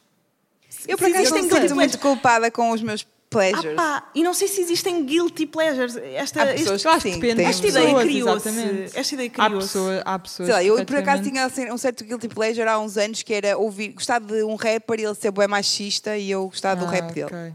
[0.88, 1.96] Eu, por acaso, guilty sinto muito pleasures.
[2.02, 3.76] culpada com os meus Ah, pleasures.
[3.76, 5.98] pá, e não sei se existem guilty pleasures.
[5.98, 8.98] Esta, Há este- pessoas acho que Sim, depende esta ideia pessoas, criou-se.
[8.98, 9.68] Esta ideia Há criou-se.
[9.68, 10.46] pessoas, há pessoas.
[10.48, 13.34] Sei lá, eu por acaso tinha assim, um certo guilty pleasure há uns anos que
[13.34, 16.86] era ouvir, gostar de um rapper e ele ser bué machista e eu gostar do
[16.86, 17.54] Ah, rap dele.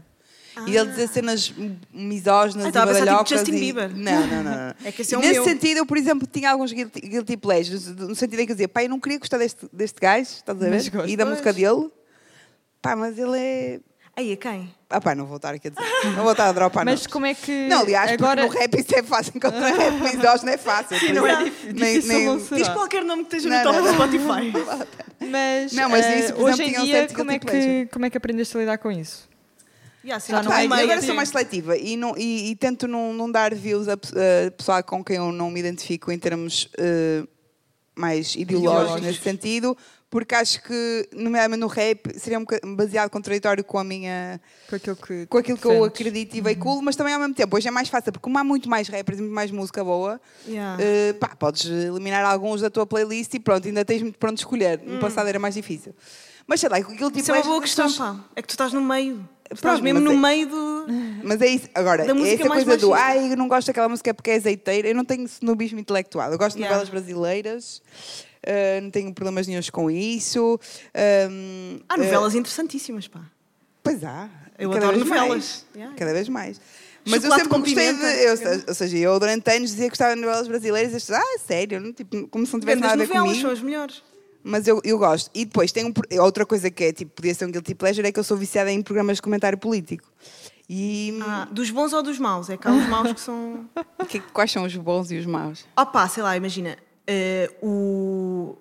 [0.57, 0.73] Ok.
[0.73, 1.53] E ele dizer cenas
[1.93, 3.59] misóginas Ah, e estava a pensar, tipo, badalhocas Justin e...
[3.59, 3.89] Bieber.
[3.95, 4.51] Não, não, não.
[4.67, 4.73] não.
[4.85, 5.43] É que esse E é o nesse meu.
[5.43, 8.67] sentido, eu, por exemplo, tinha alguns guilty, guilty pleasures, no sentido em que eu dizia,
[8.69, 11.09] pá, eu não queria gostar deste, deste gajo, estás a ver?
[11.09, 11.89] E da música dele.
[12.81, 13.79] Pá, mas ele é...
[14.13, 14.73] Aí, a quem?
[14.89, 15.81] Ah pá, não vou estar aqui a dizer.
[16.17, 17.07] Não vou estar a dropar Mas nomes.
[17.07, 17.67] como é que.
[17.69, 18.41] Não, aliás, agora...
[18.41, 20.99] porque no rap isso é fácil, encontrar rap misógino é fácil.
[20.99, 23.79] por não é difícil, Nem- difícil nem- não Diz qualquer nome que esteja Não, no
[23.79, 24.19] top do.
[24.19, 24.51] Spotify.
[25.29, 27.39] Mas, Não, mas eh, isso, por hoje exemplo, em tinha um dia, certo como é,
[27.39, 29.29] que, como é que aprendeste a lidar com isso?
[30.03, 30.91] Yeah, sim, Já não tá é no Ai, meio.
[30.91, 34.51] agora sou mais seletiva e, não, e, e tento não, não dar views a, a
[34.51, 37.23] pessoal com quem eu não me identifico em termos eh,
[37.95, 39.77] mais ideológicos nesse sentido,
[40.09, 44.95] porque acho que, nomeadamente no rap, seria um baseado contraditório com a minha Com aquilo
[44.95, 47.71] que, com aquilo que eu acredito e veiculo, mas também ao mesmo tempo, hoje é
[47.71, 50.81] mais fácil, porque como há muito mais rappers e muito mais música boa, Yeah.
[50.83, 54.81] eh, pá, podes eliminar alguns da tua playlist e pronto, ainda tens muito pronto escolher.
[54.83, 55.95] No passado era mais difícil.
[56.47, 58.19] Mas sei lá, aquilo tipo Isso é uma boa questão, pá.
[58.35, 59.23] É que tu estás no meio.
[59.59, 60.85] Pronto, mesmo no é- meio do.
[61.23, 61.67] Mas é isso.
[61.75, 64.31] Agora, Da é música essa mais coisa do ai, eu não gosto daquela música porque
[64.31, 64.87] é azeiteira.
[64.87, 66.31] Eu não tenho snobismo intelectual.
[66.31, 66.77] Eu gosto de Yeah.
[66.77, 67.81] novelas brasileiras,
[68.43, 70.59] eh, não tenho problemas nenhums com isso.
[70.93, 73.21] ehm, Há novelas interessantíssimas, pá.
[73.83, 74.29] Pois há.
[74.57, 75.65] Eu Cada adoro novelas.
[75.75, 75.95] Yeah.
[75.97, 76.61] Cada vez mais.
[77.03, 78.23] Mas eu Chocolate sempre com gostei de.
[78.23, 81.19] Eu, ou seja, eu durante anos dizia que gostava de novelas brasileiras e as pessoas,
[81.19, 83.41] ah, sério, não, tipo, como se não tivesse Depende das nada a ver novelas, comigo.
[83.41, 84.03] são as melhores.
[84.43, 85.29] Mas eu, eu gosto.
[85.33, 88.07] E depois tem um, pro- outra coisa que é tipo, podia ser um guilty pleasure,
[88.07, 90.09] é que eu sou viciada em programas de comentário político.
[90.69, 92.49] E Ah, dos bons ou dos maus?
[92.49, 93.65] É que há os maus que são.
[94.07, 95.65] que- quais são os bons e os maus?
[95.77, 96.77] Opa, sei lá, imagina.
[97.05, 98.55] eh, o...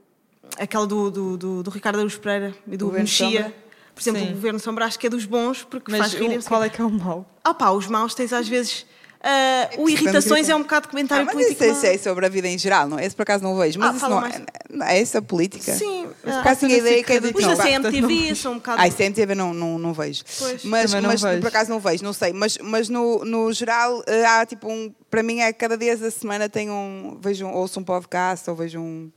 [0.59, 3.55] Aquela do, do, do, do Ricardo Aruz Pereira e do Mexia.
[3.95, 4.31] Por exemplo, Sim.
[4.31, 6.43] o Governo Sombra acho que é dos bons porque Mas faz rir.
[6.45, 7.25] qual é que é o mau?
[7.47, 8.85] Opa, os maus tens às vezes.
[9.23, 10.53] Ah, o Irritações irrita.
[10.53, 11.63] é um bocado de comentário Ah, mas político.
[11.63, 12.99] isso, não- isso é sobre a vida em geral, não?
[12.99, 13.79] Esse por acaso não vejo.
[13.79, 14.35] Mas Ah, isso não, mais.
[14.37, 15.73] é, é essa a política?
[15.73, 16.09] Sim.
[16.23, 18.81] Por acaso tinha ideia que é do os da CMTV são um bocado.
[18.81, 20.23] Ah, isso é MTV não, não, não vejo.
[20.39, 20.65] Pois.
[20.65, 21.41] Mas, não mas vejo.
[21.41, 22.33] por acaso não vejo, não sei.
[22.33, 24.93] Mas, mas no, no geral eh, há tipo um.
[25.11, 27.19] Para mim é cada dia da semana tenho um.
[27.21, 29.11] Vejo um, ouço um podcast ou vejo um.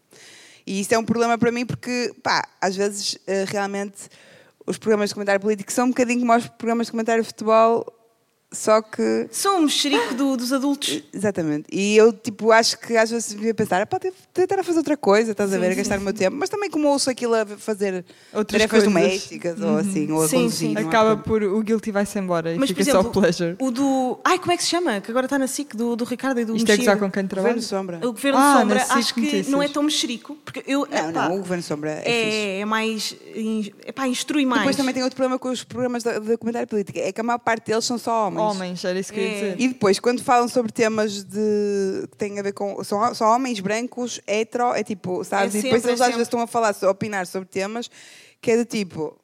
[0.65, 3.97] E isso é um problema para mim porque, pá, às vezes eh, realmente
[4.65, 7.85] os programas de comentário político são um bocadinho como os programas de comentário de futebol,
[8.53, 9.27] só que.
[9.31, 11.01] São um mexerico do- dos adultos.
[11.13, 11.65] Exatamente.
[11.71, 14.95] E eu, tipo, acho que às vezes devia pensar, pá, devo tentar a fazer outra
[14.95, 16.37] coisa, estás a Sim, ver, a sim, gastar o meu tempo.
[16.39, 18.93] Mas também como ouço aquilo a fazer Outras tarefas coisas.
[18.93, 20.67] domésticas ou assim, ou a Sim, conduzir.
[20.69, 20.73] sim.
[20.73, 21.51] não há Acaba problema.
[21.51, 23.55] por o guilty vai-se embora e Mas, por fica exemplo, só o pleasure.
[23.59, 24.19] o do.
[24.23, 25.01] Ai, como é que se chama?
[25.01, 26.93] Que agora está na SIC, do, do Ricardo e do Isto é Mexia.
[26.93, 27.53] gozar com quem trabalha?
[27.55, 27.97] Governo Sombra.
[28.07, 29.47] O Governo Ah, Sombra, acho que Notícias.
[29.47, 30.35] não é tão mexerico.
[30.45, 30.87] Porque eu.
[30.89, 32.09] Não, epá, não, o Governo Sombra é, fixe.
[32.11, 33.15] é, é mais.
[33.85, 34.61] Epá, instrui mais.
[34.61, 37.23] Depois também tem outro problema com os programas de, de comentário político, é que a
[37.23, 38.42] maior parte deles são só homens.
[38.51, 39.33] Homens, era isso que eu ia É.
[39.33, 39.55] dizer.
[39.61, 42.83] E depois, quando falam sobre temas de que têm a ver com.
[42.83, 45.55] São, são homens brancos, hetero, é tipo, sabes?
[45.55, 47.89] É e depois sempre, eles é às vezes estão a falar, a opinar sobre temas
[48.41, 49.17] que é do tipo.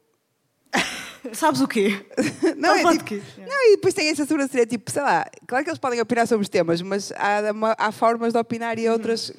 [1.34, 2.06] Sabes o quê?
[2.58, 3.22] Não, a é tipo, de quê?
[3.38, 6.44] não, e depois tem essa sobrancelha, tipo, sei lá, claro que eles podem opinar sobre
[6.44, 8.84] os temas, mas há, uma- há formas de opinar Uhum.
[8.84, 9.34] e outras.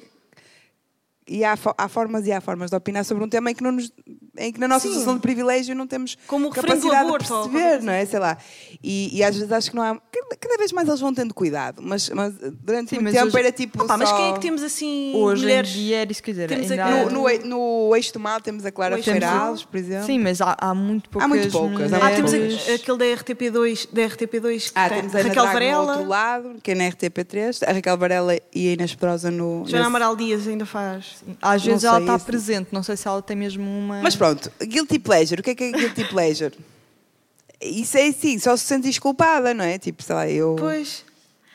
[1.27, 3.71] E há, há formas e há formas de opinar sobre um tema em que não
[3.71, 3.91] nos
[4.37, 4.89] em que na nossa Sim.
[4.93, 8.05] situação de privilégio não temos Como capacidade aborto, de perceber, não é?
[8.05, 8.37] Sei lá.
[8.83, 9.99] E, e às vezes acho que não há.
[10.39, 13.37] Cada, vez mais eles vão tendo cuidado, mas, mas durante Sim, muito mas tempo hoje-
[13.39, 13.83] era tipo.
[13.83, 15.69] Opa, mas só- quem é que temos assim Hoje mulheres?
[15.71, 16.47] em dia isso dizer.
[16.47, 19.11] Temos ainda há- No, no, no eixo do mal temos a Clara O eixo do
[19.13, 19.47] Feira mal.
[19.49, 20.05] Alves, por exemplo.
[20.05, 21.29] Sim, mas há, há muito poucas.
[21.29, 25.15] muito poucas, há Ah, temos a- aquele da RTP2, da RTP2 que Ah, tem temos
[25.15, 28.69] a Raquel Drago no outro Varela, lado, que é na RTP3, a Raquel Varela e
[28.69, 29.63] a Inês Pedrosa no.
[29.65, 31.23] Joana nesse- Amaral Dias ainda faz.
[31.41, 34.01] Às Não vezes ela está presente, não sei se ela tem mesmo uma.
[34.01, 35.41] Mas pronto, guilty pleasure.
[35.41, 36.55] O que é que é guilty pleasure?
[37.61, 39.77] Isso é assim, só se sentes culpada, não é?
[39.77, 40.55] Tipo, sei lá, eu.
[40.57, 41.03] Pois.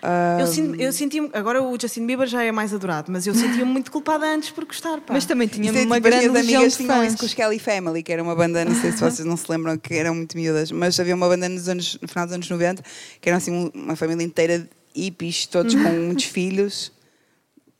[0.02, 3.34] ah, Eu, sinto, eu senti agora o Justin Bieber já é mais adorado, mas eu
[3.34, 5.00] sentia-me muito culpada antes por gostar.
[5.00, 5.14] Pá.
[5.14, 7.08] Mas também tinha Isso é uma tipo, as grande minhas legião amigas de tinham fãs.
[7.08, 9.50] isso com os Kelly Family, que era uma banda, não sei se vocês não se
[9.50, 12.48] lembram, que eram muito miúdas, mas havia uma banda nos anos, no final dos anos
[12.48, 12.82] 90,
[13.20, 16.92] que era assim um- uma família inteira de hippies, todos com muitos filhos.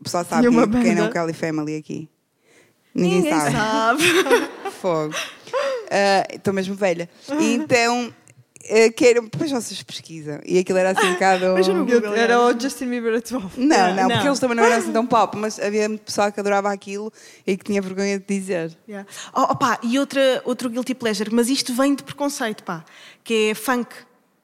[0.00, 0.48] O pessoal sabe
[0.82, 1.10] quem, é o.
[1.12, 2.08] Kelly Family aqui?
[2.96, 4.02] Ninguém, Ninguém sabe.
[4.02, 4.48] sabe.
[4.80, 5.14] Fogo.
[5.90, 7.08] Ah, Estou mesmo velha.
[7.38, 8.12] E então,
[8.64, 10.40] eh, que era, depois vocês pesquisam.
[10.44, 11.54] E aquilo era assim um bocado.
[11.54, 12.14] Veja no Google.
[12.14, 13.50] Era o Justin Bieber atual.
[13.56, 14.08] Não, não, não.
[14.10, 17.12] porque eles também não eram assim tão pop, mas havia muito pessoal que adorava aquilo
[17.46, 18.76] e que tinha vergonha de dizer.
[18.88, 19.08] Yeah.
[19.32, 22.84] Oh, pá, e outra, outro guilty pleasure, mas isto vem de preconceito, pá,
[23.22, 23.94] que é funk.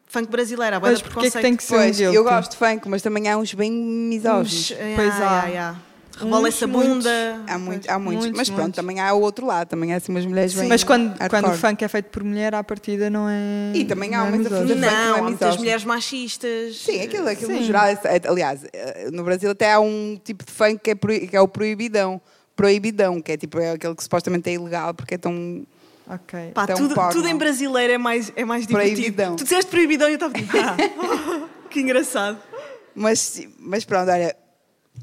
[0.06, 1.42] Funk Mas de porquê é que preconceito.
[1.42, 2.16] tem que ser um Pois, guilty?
[2.16, 4.52] eu gosto de funk, mas também há uns bem misóginos.
[4.52, 5.16] Uns, yeah, Pois há.
[5.16, 5.80] yeah, yeah.
[6.18, 6.92] Rebola essa muitos.
[6.94, 7.42] bunda.
[7.48, 8.24] Há, muito, há muitos.
[8.26, 8.76] Muitos, mas pronto, muitos.
[8.76, 10.68] também há o outro lado, também há assim umas mulheres bem.
[10.68, 11.28] Mas quando, hardcore.
[11.30, 13.72] quando o funk é feito por mulher, à partida não é.
[13.74, 15.58] E também há é homens a fazer não é há muitas misógino.
[15.58, 16.76] mulheres machistas.
[16.76, 17.64] Sim, aquilo, aquilo no Sim.
[17.64, 17.86] geral.
[17.86, 17.98] é-
[18.28, 21.40] Aliás, eh, no Brasil até há um tipo de funk que é, proi- que é
[21.40, 22.20] o proibidão.
[22.54, 25.66] Proibidão, que é tipo é aquele que supostamente é ilegal porque é tão.
[26.06, 26.50] Ok.
[26.52, 28.96] Pá, Então, tudo, tudo em brasileiro é mais, é mais divertido.
[28.96, 29.36] Proibidão.
[29.36, 30.76] Tu disseste proibidão e eu estava tipo, ah,
[31.70, 32.38] que engraçado.
[32.94, 34.36] Mas, mas pronto, olha.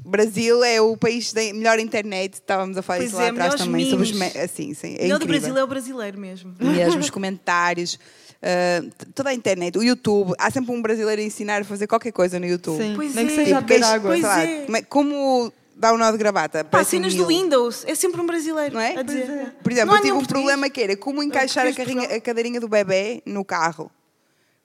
[0.04, 3.66] Brasil é o país da melhor internet, estávamos a falar Pois isso lá é, atrás
[3.66, 3.90] melhores também.
[3.90, 4.04] Sobre
[4.36, 5.26] os assim, sim, é o melhor do.
[5.26, 6.54] Brasil é o brasileiro mesmo.
[6.58, 7.98] mesmo os comentários,
[8.98, 10.32] t- toda a internet, o YouTube.
[10.38, 12.82] Há sempre um brasileiro a ensinar a fazer qualquer coisa no YouTube.
[12.82, 13.36] Sim, Pois nem que é.
[13.36, 14.10] seja a beber água.
[14.10, 14.42] Pois sei lá,
[14.78, 14.82] é.
[14.82, 16.62] como é- dar um nó de gravata.
[16.64, 17.22] Pá, cenas mil.
[17.24, 18.96] do Windows, é sempre um brasileiro Não é?
[18.96, 19.26] a dizer.
[19.26, 20.26] Pois Por exemplo, Não eu tive um português.
[20.44, 23.90] problema que era como encaixar a, carrinha- a cadeirinha do bebê no carro.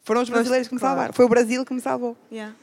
[0.04, 1.14] Foram os brasileiros que me salvaram.
[1.14, 2.16] Foi o Brasil que me salvou.
[2.32, 2.54] Yeah.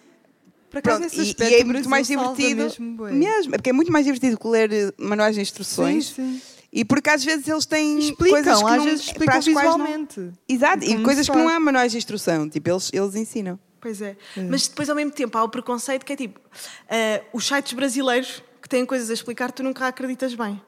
[0.73, 2.63] Por acaso, Pronto, e, e é muito mais divertido.
[2.65, 6.07] Mesmo, mesmo, é porque é muito mais divertido que ler eh, manuais de instruções.
[6.07, 6.43] Sim, sim.
[6.73, 9.47] E porque às vezes eles têm Explicam, coisas que às não, vezes para explicam quais
[9.47, 10.31] não- visualmente.
[10.49, 12.49] Exato, e coisas que não há manuais de instrução.
[12.49, 13.59] Tipo, eles, eles ensinam.
[13.79, 14.17] Pois é.
[14.49, 16.41] Mas depois, ao mesmo tempo, há o preconceito que é tipo:
[16.89, 20.59] ah, os sites brasileiros que têm coisas a explicar, tu nunca acreditas bem.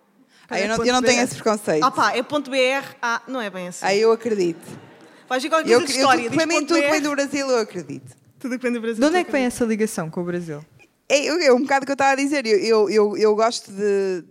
[0.51, 1.83] Ah, eu, não, eu não tenho esse preconceito.
[1.83, 2.57] Ah, pá, é ponto .br,
[3.01, 3.87] ah, não é bem assim.
[3.87, 4.61] Aí eu acredito.
[5.27, 6.31] Vais ver qualquer Eu, coisa de eu, história.
[6.31, 8.15] para diz mim, ponto tudo que BR, vem do Brasil, eu acredito.
[8.45, 9.01] Tudo vem do Brasil.
[9.01, 10.63] De onde é que vem essa ligação com o Brasil?
[11.09, 12.45] É, é um bocado o que eu estava a dizer.
[12.45, 14.23] Eu, eu, eu, eu gosto de.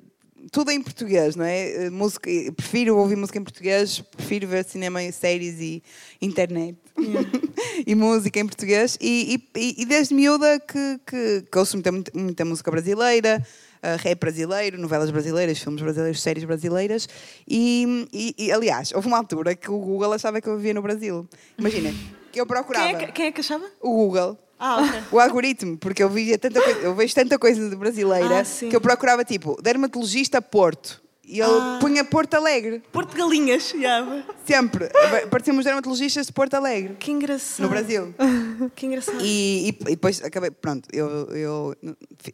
[0.52, 1.86] Tudo em português, não é?
[1.86, 5.82] Eh, Música, prefiro ouvir música em português, prefiro ver cinema, e séries e
[6.22, 6.78] internet.
[7.88, 9.00] e música em português.
[9.02, 13.44] E, e, e desde miúda que, que, que ouço muita, muita, música brasileira,
[13.82, 17.10] eh, rap brasileiro, novelas brasileiras, filmes brasileiros, séries brasileiras.
[17.48, 20.84] E, e, e, aliás, houve uma altura que o Google achava que eu vivia no
[20.84, 21.28] Brasil.
[21.58, 21.92] Imagina,
[22.34, 23.66] que eu Quem procurava é, que, quem é que achava?
[23.80, 24.38] o Google.
[24.60, 25.04] Ah, ok.
[25.12, 28.70] O algoritmo, porque eu, via tanta coisa, eu vejo tanta coisa de brasileira Ah, sim.
[28.70, 31.78] que eu procurava tipo dermatologista Porto e ele Ah.
[31.80, 33.72] punha Porto Alegre, Porto Galinhas.
[33.74, 34.26] yeah.
[34.46, 34.90] sempre.
[35.32, 37.64] Parecíamos dermatologistas de Porto Alegre, Que engraçado.
[37.64, 38.14] no Brasil.
[38.76, 39.18] Que engraçado.
[39.22, 41.76] E, e- e depois acabei, pronto, eu, eu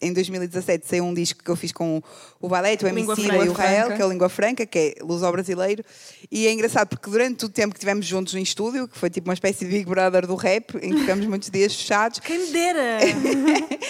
[0.02, 2.02] em 2017 saiu um disco que eu fiz com
[2.40, 5.84] o Valete, o MC e o Rael, que é o Língua Franca, que é luso-brasileiro.
[6.32, 9.28] E é engraçado porque durante o tempo que tivemos juntos em estúdio, que foi tipo
[9.30, 12.52] uma espécie de Big Brother do rap, em que ficamos muitos dias fechados, Quem me
[12.52, 13.00] dera.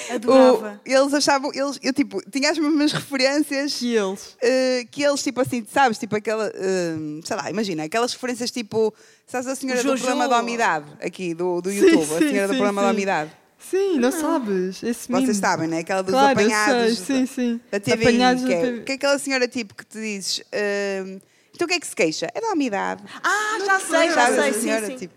[0.10, 0.82] o- Adorava.
[0.86, 4.38] eles achavam, eles, eu tipo, tinha as mesmas referências Que eles.
[4.42, 8.94] eh, que eles, tipo assim, sabes, tipo aquela, eh, sei lá, imagina, aquelas referências tipo,
[9.28, 12.54] sabes a senhora do programa da umidade, aqui do, do YouTube, a sim, senhora do
[12.54, 12.94] sim, programa da sim.
[12.96, 13.32] umidade.
[13.60, 14.82] Sim, não sabes.
[14.82, 15.12] Esse.
[15.12, 15.80] Vocês sabem, né?
[15.80, 17.62] Aquela dos Claro, apanhados sei, sim, sim.
[17.70, 18.04] da TV.
[18.04, 21.20] Apanhados que, é, que é aquela senhora tipo que te dizes, eh,
[21.54, 22.28] então o que é que se queixa?
[22.34, 23.04] É da umidade.
[23.22, 24.50] Ah, já sei, já sei.
[24.50, 24.96] a Sim, senhora, sim.
[24.96, 25.14] tipo,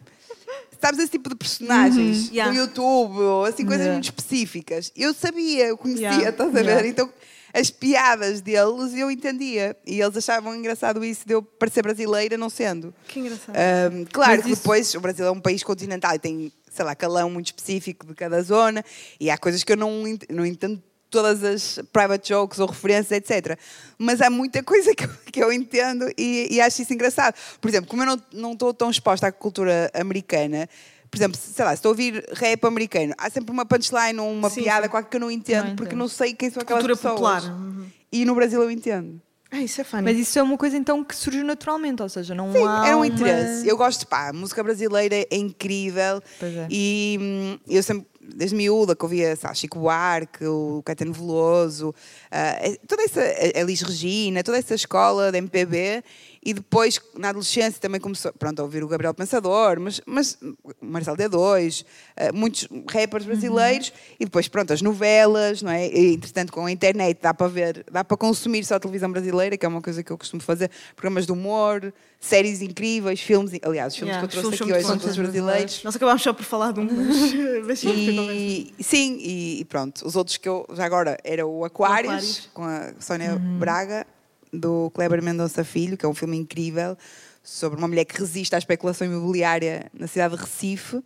[0.81, 2.35] sabes esse tipo de personagens Uhum.
[2.35, 2.53] Yeah.
[2.53, 3.93] do YouTube ou assim coisas Yeah.
[3.95, 4.93] muito específicas.
[4.97, 6.31] Eu sabia, eu conhecia, Yeah.
[6.31, 6.65] estás a ver?
[6.65, 6.89] Yeah.
[6.89, 7.09] Então
[7.53, 12.49] as piadas deles eu entendia e eles achavam engraçado isso de eu parecer brasileira não
[12.49, 12.95] sendo.
[13.09, 13.55] Que engraçado.
[13.57, 16.85] Ahm, claro Mas que isso- depois o Brasil é um país continental e tem, sei
[16.85, 18.85] lá, calão muito específico de cada zona
[19.21, 23.13] e há coisas que eu não, ent- não entendo todas as private jokes ou referências,
[23.13, 23.59] etc.
[23.99, 27.35] Mas há muita coisa que eu, que eu entendo e, e acho isso engraçado.
[27.61, 30.67] Por exemplo, como eu não, não estou tão exposta à cultura americana,
[31.13, 34.33] por exemplo, sei lá, se estou a ouvir rap americano, há sempre uma punchline ou
[34.33, 34.91] uma Sim, piada sim.
[34.91, 35.99] qualquer que eu não entendo Não porque entendo.
[35.99, 37.45] não sei quem são aquelas Cultura pessoas.
[37.45, 37.55] popular.
[37.55, 37.87] Uhum.
[38.11, 39.21] E no Brasil eu entendo.
[39.51, 40.03] Ah, isso é funny.
[40.05, 42.97] Mas isso é uma coisa então que surgiu naturalmente, ou seja, não Sim, há era
[42.97, 43.69] um uma- interesse.
[43.69, 46.23] Eu gosto, pá, a música brasileira é incrível.
[46.41, 46.67] Pois é.
[46.71, 51.95] E hum, eu sempre, desde miúda, que ouvia sabe, Chico Buarque, o Caetano Veloso,
[52.31, 56.03] é- toda essa, a Elis Regina, toda essa escola de MPB.
[56.45, 60.75] E depois, na adolescência, também começou pronto, a ouvir o Gabriel Pensador, mas, mas o
[60.85, 61.85] Marcelo D2,
[62.17, 63.93] ah, muitos rappers brasileiros.
[64.19, 65.87] E depois, pronto, as novelas, não é?
[65.89, 69.57] E, entretanto, com a internet dá para ver, dá para consumir só a televisão brasileira,
[69.57, 70.69] que é uma coisa que eu costumo fazer.
[70.97, 73.53] Programas de humor, séries incríveis, filmes.
[73.63, 75.23] Aliás, os filmes Yeah, que eu trouxe aqui hoje são todos bons.
[75.23, 75.85] brasileiros.
[75.85, 76.89] Nós acabámos só por falar de um,
[77.67, 77.85] mas.
[77.85, 80.05] E, sim, e, pronto.
[80.05, 82.51] Os outros que eu já agora era o Aquários, Aquários.
[82.53, 84.07] com a Sónia Braga,
[84.53, 86.97] do Kleber Mendonça Filho, que é um filme incrível
[87.43, 91.03] sobre uma mulher que resiste à especulação imobiliária na cidade de Recife.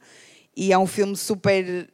[0.56, 1.88] E é um filme super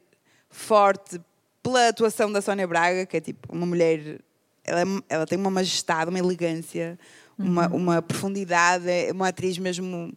[0.49, 1.19] forte
[1.61, 4.19] pela atuação da Sónia Braga, que é tipo uma mulher.
[4.65, 6.97] Ela, é- ela tem uma majestade, uma elegância,
[7.37, 10.13] uma, uma profundidade, é uma atriz mesmo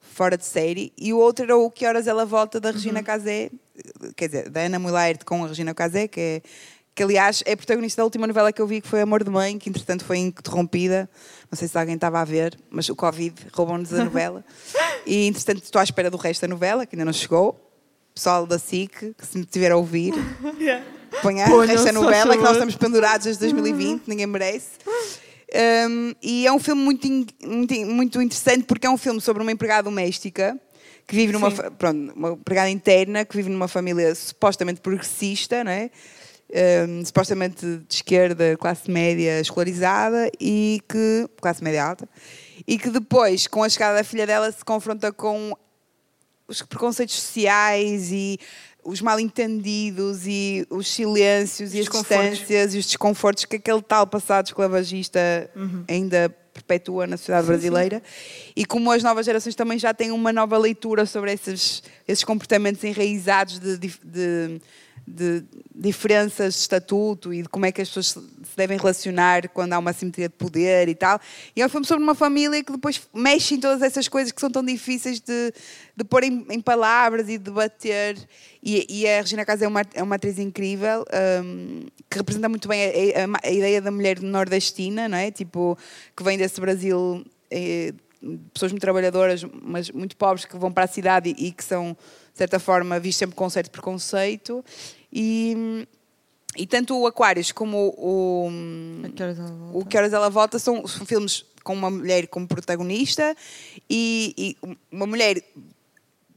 [0.00, 0.92] fora de série.
[0.96, 3.50] E o outro era o Que Horas Ela Volta, da Regina Casé,
[4.16, 6.42] quer dizer, da Ana Mulaert com a Regina Casé, que é.
[6.98, 9.56] Que, aliás, é protagonista da última novela que eu vi, que foi Amor de Mãe,
[9.56, 11.08] que entretanto foi interrompida.
[11.48, 14.44] Não sei se alguém estava a ver, mas o Covid roubou-nos a novela.
[15.06, 17.56] E, entretanto, estou à espera do resto da novela, que ainda não chegou.
[18.12, 20.12] Pessoal da SIC, que se me estiver a ouvir,
[21.22, 24.70] ponha o resto da novela, que nós estamos pendurados desde 2020, ninguém merece.
[25.88, 29.40] Um, e é um filme muito, in- muito, muito interessante porque é um filme sobre
[29.40, 30.58] uma empregada doméstica
[31.06, 35.90] que vive numa pronto, uma empregada interna que vive numa família supostamente progressista, não é?
[36.50, 42.08] Um, supostamente de esquerda, classe média escolarizada e que classe média alta
[42.66, 45.52] e que depois com a chegada da filha dela se confronta com
[46.48, 48.38] os preconceitos sociais e
[48.82, 51.84] os mal-entendidos e os silêncios e as
[52.38, 55.20] distâncias e os desconfortos que aquele tal passado esclavagista
[55.86, 58.02] ainda perpetua na sociedade brasileira.
[58.56, 62.82] E como as novas gerações também já têm uma nova leitura sobre esses, esses comportamentos
[62.82, 64.60] enraizados de, de-
[65.08, 65.44] de
[65.74, 69.78] diferenças de estatuto e de como é que as pessoas se devem relacionar quando há
[69.78, 71.20] uma assimetria de poder e tal.
[71.56, 74.40] E é um filme sobre uma família que depois mexe em todas essas coisas que
[74.40, 75.52] são tão difíceis de,
[75.96, 78.16] de pôr em, em palavras e de debater.
[78.62, 81.04] E, e a Regina Casa é uma, é uma atriz incrível
[81.44, 82.82] hum, que representa muito bem
[83.14, 85.30] a, a- a ideia da mulher nordestina, não é?
[85.30, 85.78] Tipo,
[86.16, 87.24] que vem desse Brasil.
[87.50, 87.92] eh,
[88.52, 91.96] pessoas muito trabalhadoras, mas muito pobres que vão para a cidade e, e que são,
[92.32, 94.64] de certa forma, vistos sempre com certo preconceito.
[95.12, 95.86] E,
[96.56, 98.50] e tanto o Aquários como o,
[99.04, 99.38] A que horas
[99.72, 103.34] o Que Horas Ela Volta são, são filmes com uma mulher como protagonista
[103.90, 104.56] e, e
[104.90, 105.42] uma mulher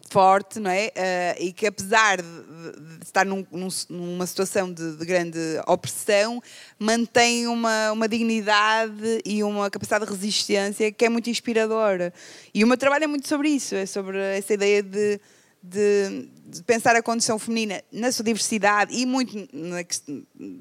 [0.09, 0.91] forte, não é?
[0.93, 6.43] Eh, e que apesar de, de- estar num- num- numa situação de, de grande opressão,
[6.77, 12.13] mantém uma, uma dignidade e uma capacidade de resistência que é muito inspiradora.
[12.53, 15.17] E o meu trabalho é muito sobre isso, é sobre essa ideia de,
[15.63, 16.29] de- de
[16.65, 19.83] pensar a condição feminina na sua diversidade e muito na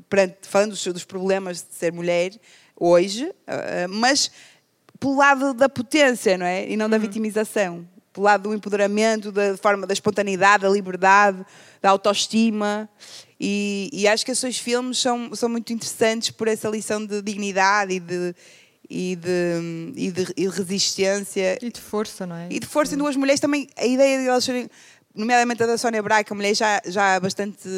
[0.08, 2.32] perante- falando dos, dos problemas de ser mulher
[2.76, 4.30] hoje, eh, mas
[4.98, 6.68] pelo lado da potência, não é?
[6.68, 7.88] E não da vitimização.
[8.12, 11.44] Pelo lado do empoderamento, da forma da espontaneidade, da liberdade,
[11.80, 12.88] da autoestima.
[13.38, 17.94] E, e acho que esses filmes são, são muito interessantes por essa lição de dignidade
[17.94, 18.34] e de,
[18.90, 22.48] e de, e de, e de resistência E de força, não é?
[22.50, 24.68] e de força em duas mulheres também, a ideia de elas serem,
[25.14, 27.68] nomeadamente a da Sónia Braga, é uma mulher já, já bastante.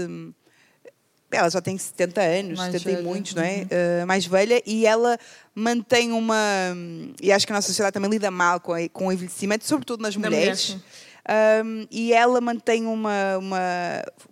[1.31, 3.67] Ela já tem 70 anos, Mais 70 e velha, muitos, não é?
[4.03, 5.19] Uh, mais velha, e ela
[5.55, 6.37] mantém uma.
[7.23, 10.03] E acho que a nossa sociedade também lida mal com, a- com o envelhecimento, sobretudo
[10.03, 10.61] nas Da mulher, mulheres.
[10.61, 10.83] sim.
[11.65, 13.59] Um, e ela mantém uma, uma,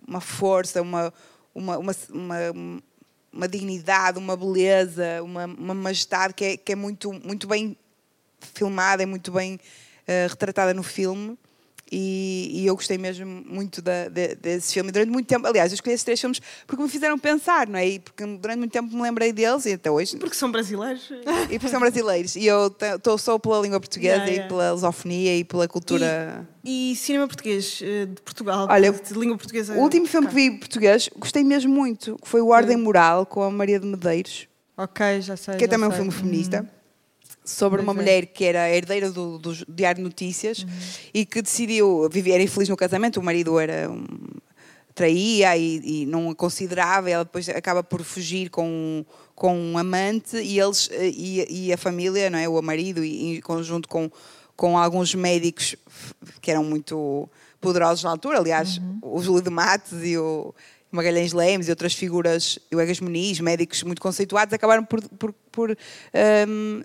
[0.07, 1.11] uma força, uma,
[1.55, 2.35] uma, uma, uma,
[3.33, 7.75] uma dignidade, uma beleza, uma, uma majestade que é, que é muito, muito bem
[8.53, 9.57] filmada, é muito bem
[10.05, 11.35] eh, retratada no filme.
[11.93, 14.91] E, e eu gostei mesmo muito da- de- desse filme.
[14.93, 17.85] Durante muito tempo, aliás, eu escolhi esses três filmes porque me fizeram pensar, não é?
[17.87, 20.15] E porque durante muito tempo me lembrei deles e até hoje.
[20.17, 21.11] Porque são brasileiros.
[21.49, 22.35] E porque são brasileiros.
[22.37, 24.47] E eu estou só pela língua portuguesa Yeah, e yeah.
[24.49, 26.47] pela lusofonia e pela cultura.
[26.63, 29.73] E, e cinema português eh, de Portugal, Olha, de língua portuguesa.
[29.73, 33.43] O último filme que vi português, gostei mesmo muito, que foi O Ordem Moral, com
[33.43, 35.55] a Maria de Medeiros, Ok, já sei.
[35.57, 35.97] que é também um sei.
[36.01, 36.67] filme feminista,
[37.43, 37.95] sobre Pois uma é.
[38.03, 40.69] mulher que era herdeira do, do Diário de Notícias Uhum.
[41.13, 43.19] e que decidiu viver infeliz no casamento.
[43.19, 44.05] O marido era um,
[44.93, 49.77] traía e, e não a considerava, e ela depois acaba por fugir com, com um
[49.77, 52.47] amante e eles e, e a família, não é?
[52.47, 54.11] o marido, e, em conjunto com,
[54.55, 55.75] com alguns médicos
[56.41, 57.27] que eram muito
[57.59, 58.99] poderosos na altura, aliás, Uhum.
[59.01, 60.53] o Júlio de Matos e o,
[60.91, 65.71] Magalhães Lemos e outras figuras, o Egas Muniz, médicos muito conceituados, acabaram por, por, por,
[65.71, 66.83] hum,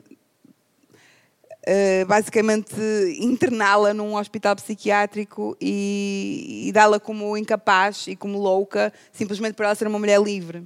[1.66, 2.76] eh, basicamente
[3.18, 9.74] interná-la num hospital psiquiátrico e, e dá-la como incapaz e como louca, simplesmente por ela
[9.74, 10.62] ser uma mulher livre.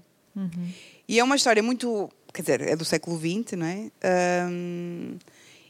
[1.08, 2.10] E é uma história muito.
[2.32, 3.90] Quer dizer, é do século XX, não é?
[4.48, 5.16] Hum,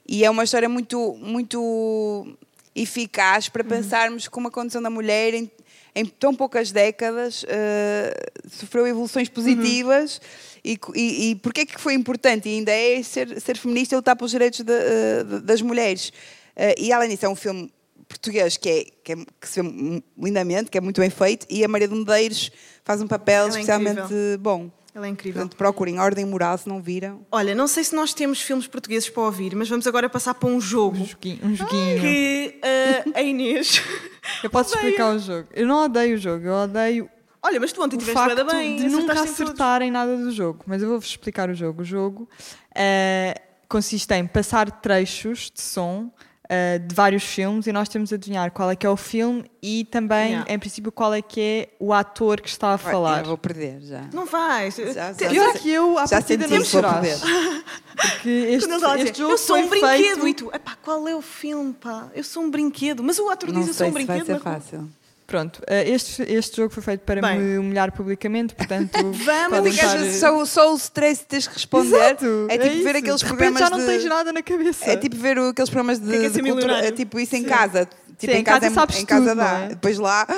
[0.06, 2.36] e é uma história muito, muito
[2.74, 5.50] eficaz para pensarmos como a condição da mulher, em,
[5.94, 8.14] em tão poucas décadas, eh,
[8.50, 10.20] sofreu evoluções positivas.
[10.62, 13.96] E, co- e, e porquê que foi importante e ainda é ser, ser feminista e
[13.96, 16.12] lutar pelos direitos de, eh, das mulheres.
[16.54, 17.72] Eh, e além disso, é um filme
[18.06, 21.64] português que, é, que, é- que se vê lindamente, que é muito bem feito, e
[21.64, 22.50] a Maria de Medeiros
[22.84, 24.70] faz um papel Ela é especialmente bom.
[25.00, 25.40] Ela é incrível.
[25.40, 27.26] Portanto, procurem Ordem Moral se não viram.
[27.32, 30.48] Olha, não sei se nós temos filmes portugueses para ouvir, mas vamos agora passar para
[30.48, 31.38] um jogo Um joguinho.
[31.42, 32.00] Um joguinho.
[32.00, 33.82] que eh, a Inês.
[34.44, 34.90] Eu posso odeia.
[34.90, 35.48] explicar o jogo.
[35.54, 37.10] Eu não odeio o jogo, eu odeio
[37.42, 38.76] Olha, mas tu ontem o estiveste facto bem.
[38.76, 40.62] de nunca em acertarem nada do jogo.
[40.66, 41.80] Mas eu vou-vos explicar o jogo.
[41.80, 42.28] O jogo
[42.74, 43.34] eh,
[43.66, 46.10] consiste em passar trechos de som
[46.52, 49.44] eh, de vários filmes e nós temos de adivinhar qual é que é o filme
[49.62, 50.52] e também, Yeah.
[50.52, 53.20] em princípio, qual é que é o ator que está a falar.
[53.20, 54.02] Eu vou perder já.
[54.12, 54.74] Não vais.
[54.74, 55.30] Já, Te- já.
[55.30, 57.20] Pior que eu, à Já partida, não vou serás.
[57.20, 57.64] perder.
[57.94, 60.26] Porque este, Quando ele estava a este jogo eu sou um brinquedo feito...
[60.28, 62.08] e tu, epá, qual é o filme, pá?
[62.14, 63.02] Eu sou um brinquedo.
[63.02, 64.36] Mas o ator Não diz eu sou sei um se vai brinquedo.
[64.38, 64.88] ser fácil.
[65.30, 67.38] Pronto, eh, este, este jogo foi feito para Bem.
[67.38, 68.90] me humilhar publicamente, portanto...
[69.24, 72.58] Vamos, Porque às estar- vezes só, só o stress de teres que responder Exato, é
[72.58, 72.98] tipo ver isso.
[72.98, 73.86] aqueles De repente programas já não de...
[73.86, 74.90] tens nada na cabeça.
[74.90, 77.44] É tipo ver aqueles programas de, que é de ser cultura, é tipo isso em
[77.44, 77.88] casa.
[78.18, 79.44] Tipo, Sim, em casa é- sabes em casa tudo, dá.
[79.52, 79.68] não é?
[79.68, 80.26] Depois lá,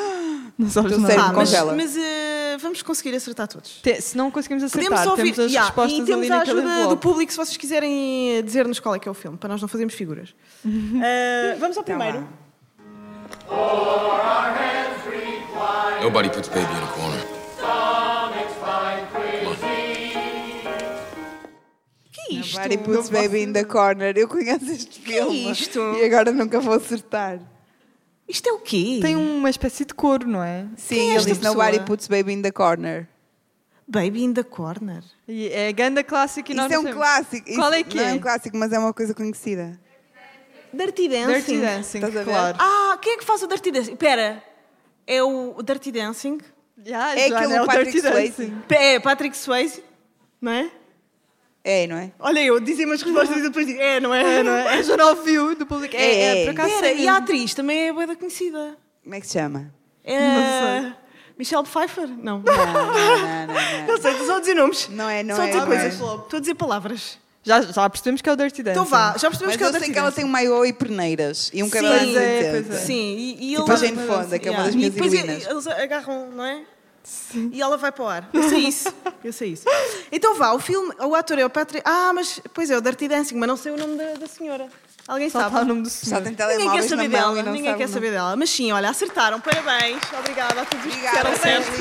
[0.58, 1.14] Não sabes nada.
[1.14, 1.74] Ah, mas, congela.
[1.74, 3.80] mas, eh, vamos conseguir acertar todos.
[3.82, 5.22] Te- se não conseguimos acertar, Podemos ouvir.
[5.32, 8.42] temos as Yeah, respostas e temos ali a ajuda do público se vocês quiserem eh,
[8.42, 10.34] dizer-nos qual é que é o filme, para nós não fazermos figuras.
[11.02, 12.18] Eh, vamos ao Então primeiro.
[12.20, 12.26] vá.
[16.00, 17.22] Nobody puts baby in a corner.
[22.12, 22.56] que é isto?
[22.58, 24.16] Nobody puts baby in the corner.
[24.16, 25.50] Eu conheço este filme.
[25.50, 25.78] isto?
[25.78, 27.40] E agora nunca vou acertar.
[28.28, 28.98] Isto é o quê?
[29.02, 30.66] Tem uma espécie de coro, não é?
[30.76, 31.86] Sim, Quem é ele esta disse Nobody pessoa?
[31.86, 33.08] puts baby in the corner.
[33.88, 35.02] Baby in the Corner.
[35.28, 36.98] E é a ganda clássica e nós Isso é um sabemos.
[37.04, 37.54] clássico.
[37.54, 38.10] Qual é que não é?
[38.10, 39.78] é um clássico, mas é uma coisa conhecida.
[40.72, 41.32] Dirty Dancing.
[41.34, 42.30] Dirty Dancing, Estás a ver?
[42.30, 42.56] claro.
[42.60, 43.92] Ah, quem é que faz o Dirty Dancing?
[43.92, 44.42] Espera,
[45.06, 46.38] é o Dirty Dancing?
[46.84, 48.30] Yeah, É aquele o Patrick Dirty Swayze.
[48.46, 48.62] Dancing.
[48.70, 49.84] É Patrick Swayze,
[50.40, 50.70] não é?
[51.64, 52.10] É, não é?
[52.18, 54.38] Olha eu, dizem as respostas e depois digo, é, não é?
[54.38, 54.78] É, não é?
[54.78, 55.94] É já não ouviu do público.
[55.94, 56.44] É, É, é, é.
[56.46, 58.76] por acaso sei e a atriz também é boa conhecida.
[59.04, 59.72] Como é que se chama?
[60.02, 60.92] É...
[61.38, 62.08] Michelle Pfeiffer?
[62.08, 62.40] Não.
[62.40, 63.46] Não, não, não, não.
[63.46, 63.86] não.
[63.86, 64.88] Não sei, estou só a dizer nomes.
[64.88, 65.84] Não é, não Só a é, dizer não coisas.
[65.84, 65.88] é.
[65.94, 67.18] Estou a dizer palavras.
[67.44, 68.78] Já, já percebemos que é o Dirty Dancing.
[68.80, 70.16] Então vá, já percebemos Mas que é o eu sei Dirty que ela Dancing.
[70.16, 71.72] tem um maiô e perneiras e um Sim.
[71.72, 72.50] cabelo é, cinzento.
[72.68, 72.84] pois é.
[72.84, 75.12] Sim, e, e Tipo ele- a Jane Fonda, que é uma das E minhas depois
[75.12, 75.46] heroínas.
[75.46, 76.62] eles agarram, não é?
[77.50, 78.30] E ela vai para o ar.
[78.32, 78.94] Eu sei isso.
[79.24, 79.64] Eu sei isso.
[80.12, 81.82] Então vá, o filme, o ator é o Patrick.
[81.84, 84.68] Ah, mas pois é, o Dirty Dancing, mas não sei o nome da, da senhora.
[85.08, 85.56] Alguém Só sabe?
[85.56, 86.20] o nome do senhor.
[86.22, 87.36] Ninguém quer saber dela.
[87.36, 88.36] e Ninguém sabe quer saber dela.
[88.36, 89.40] Mas sim, olha, acertaram.
[89.40, 89.98] Parabéns.
[90.16, 91.72] Obrigada a todos os que Obrigada, certo.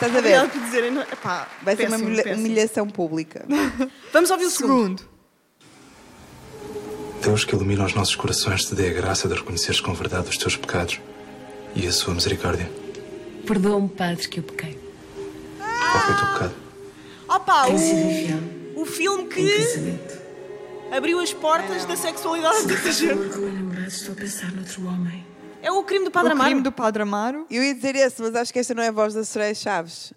[0.00, 0.48] Estás a ver?
[0.48, 0.90] por dizerem.
[0.92, 2.46] não- Epá, Vai ser uma péssimo, humilha- péssimo.
[2.46, 3.44] humilhação pública.
[4.12, 4.98] Vamos ouvir o segundo.
[5.00, 5.18] Segundo.
[7.22, 10.36] Deus que ilumina os nossos corações te dê a graça de reconheceres com verdade os
[10.38, 11.00] teus pecados
[11.74, 12.70] e a sua misericórdia.
[13.46, 14.78] Perdoa-me, Padre, que eu pequei.
[15.58, 16.54] Qual foi o teu pecado?
[17.28, 18.38] Opa, Tenho sido o, infiel
[18.76, 20.18] o filme em que casamento.
[20.92, 23.14] abriu as portas da sexualidade de muita gente.
[23.14, 25.26] Namorado estou a pensar noutro homem.
[25.62, 26.48] É o crime do Padre o Amaro.
[26.50, 27.46] crime do Padre Amaro.
[27.50, 30.12] Eu ia dizer esse, mas acho que esta não é a voz da Soraya Chaves.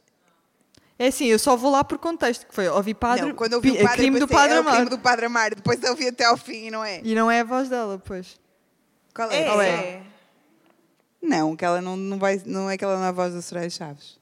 [1.00, 3.62] É assim, eu só vou lá por contexto, que foi ouvi Padre, não, quando eu
[3.62, 4.90] vi pi- o padre, crime do Padre é o crime Amaro.
[4.92, 5.56] do Padre Amaro.
[5.56, 7.02] Depois eu vi até ao fim e não é.
[7.04, 8.40] E não é a voz dela, pois.
[9.16, 9.42] Qual é?
[9.42, 10.02] É, Qual é.
[11.22, 13.42] Não, que ela não, não, vai, não é que ela não é a voz da
[13.42, 14.20] Soraya Chaves.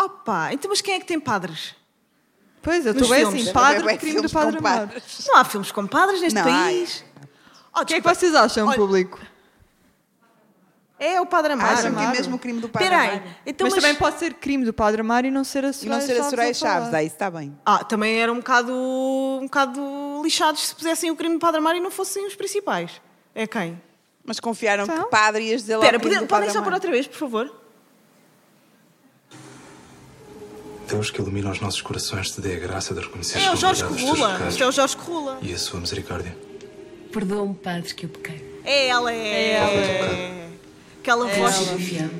[0.00, 1.74] Opa, então mas quem é que tem padres?
[2.62, 4.90] Pois, eu estou bem assim, Padre, crime do Padre Amaro.
[5.26, 7.04] Não há filmes com padres neste Não, país.
[7.76, 9.18] Oh, O que é que vocês acham, Olha, público?
[10.98, 11.78] É o Padre Amaro.
[11.78, 13.18] Acham que é mesmo o crime do Padre Espera aí.
[13.18, 13.30] Amaro?
[13.46, 15.72] Então, mas, mas, também pode ser crime do Padre Amaro e não ser a E
[15.72, 16.74] Soraya não ser a Soraya falar.
[16.74, 17.56] Chaves, aí está bem.
[17.64, 21.76] Ah, também era um bocado, um bocado lixados se pusessem o crime do Padre Amaro
[21.76, 23.00] e não fossem os principais.
[23.34, 23.80] É quem?
[24.24, 25.04] Mas confiaram Então?
[25.04, 27.50] que padre ias dizer lá do podem Padre só pôr outra vez, por favor?
[30.88, 33.84] Deus que ilumina os nossos corações te dê a graça de reconheceres É o Jorge
[33.84, 34.48] Corrula.
[34.48, 35.38] Isto é o Jorge Corrula.
[35.42, 36.36] e a sua misericórdia.
[37.12, 38.60] Perdoa-me, Padre, que eu pequei.
[38.64, 39.50] É ela, é.
[39.52, 39.70] ela.
[39.70, 40.47] é.
[41.08, 41.54] Aquela voz.
[41.56, 42.10] Tenho sido infiel.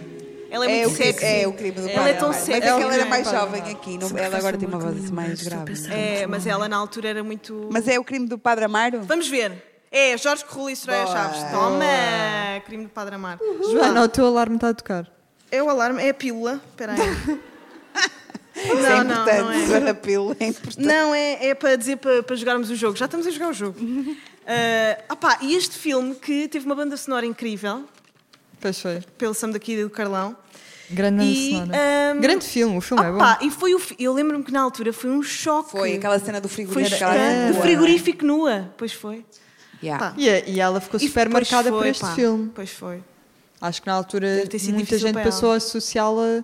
[0.51, 1.25] Ela é, É muito sexy.
[1.27, 2.45] é o crime do Ela Padre é tão Amaro.
[2.45, 2.51] sexy.
[2.51, 3.99] Mas é que É ela era mais jovem aqui.
[3.99, 5.73] Não, ela agora tem uma voz mais grave.
[5.93, 7.69] É, mas ela na altura era muito.
[7.71, 9.03] Mas é o crime do Padre Amaro?
[9.03, 9.53] Vamos ver.
[9.91, 11.17] É, Jorge Corrula e Soraya Boa.
[11.17, 11.43] Chaves.
[11.53, 12.61] Toma!
[12.65, 13.41] Crime do Padre Amaro.
[13.71, 15.07] Joana, o teu alarme está a tocar.
[15.51, 16.61] É o alarme, é a pílula.
[16.71, 16.99] Espera aí.
[18.57, 19.69] Isso é não, não, importante.
[19.69, 19.91] não é.
[19.91, 20.87] A pílula é importante.
[20.87, 22.97] Não, é, é para dizer para, para jogarmos o jogo.
[22.97, 23.77] Já estamos a jogar o jogo.
[24.51, 27.85] Ah, opá, e este filme que teve uma banda sonora incrível,
[28.61, 29.01] Pois foi.
[29.17, 30.37] pelo Sam daqui do Carlão.
[30.91, 31.79] Grande E, sonora.
[32.15, 33.17] ahm, Grande filme, o filme é bom.
[33.17, 35.71] Opá, e foi o eu lembro-me que na altura foi um choque.
[35.73, 36.97] Foi aquela cena do Foi frigorífico.
[36.99, 37.19] chocante.
[37.21, 37.63] aquela O rua.
[37.63, 38.73] frigorífico nua.
[38.79, 39.25] Pois foi.
[39.83, 40.07] Yeah.
[40.11, 40.15] Pá.
[40.17, 42.15] E, e ela ficou E super pois marcada por foi, este pá.
[42.15, 42.51] filme.
[42.55, 43.03] Pois foi.
[43.61, 46.43] Acho que na altura muita gente passou a associá-la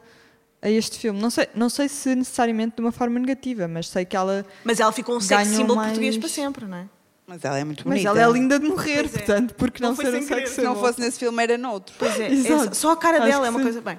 [0.61, 1.21] a este filme.
[1.21, 4.45] Não sei, não sei se necessariamente de uma forma negativa, mas sei que ela.
[4.63, 6.85] Mas ela ficou um sex Ganhou symbol mais- português para sempre, não é?
[7.27, 8.21] Mas ela é muito Mas bonita.
[8.21, 9.19] ela é linda de morrer, Pois é.
[9.19, 10.23] portanto, porque Não não, ser um querer.
[10.27, 11.95] sex Se não fosse nesse filme, era noutro.
[11.99, 12.31] Pois é.
[12.31, 12.71] Exato.
[12.71, 13.65] é só a cara Acho dela é uma sim.
[13.65, 13.81] coisa.
[13.81, 13.99] Bem,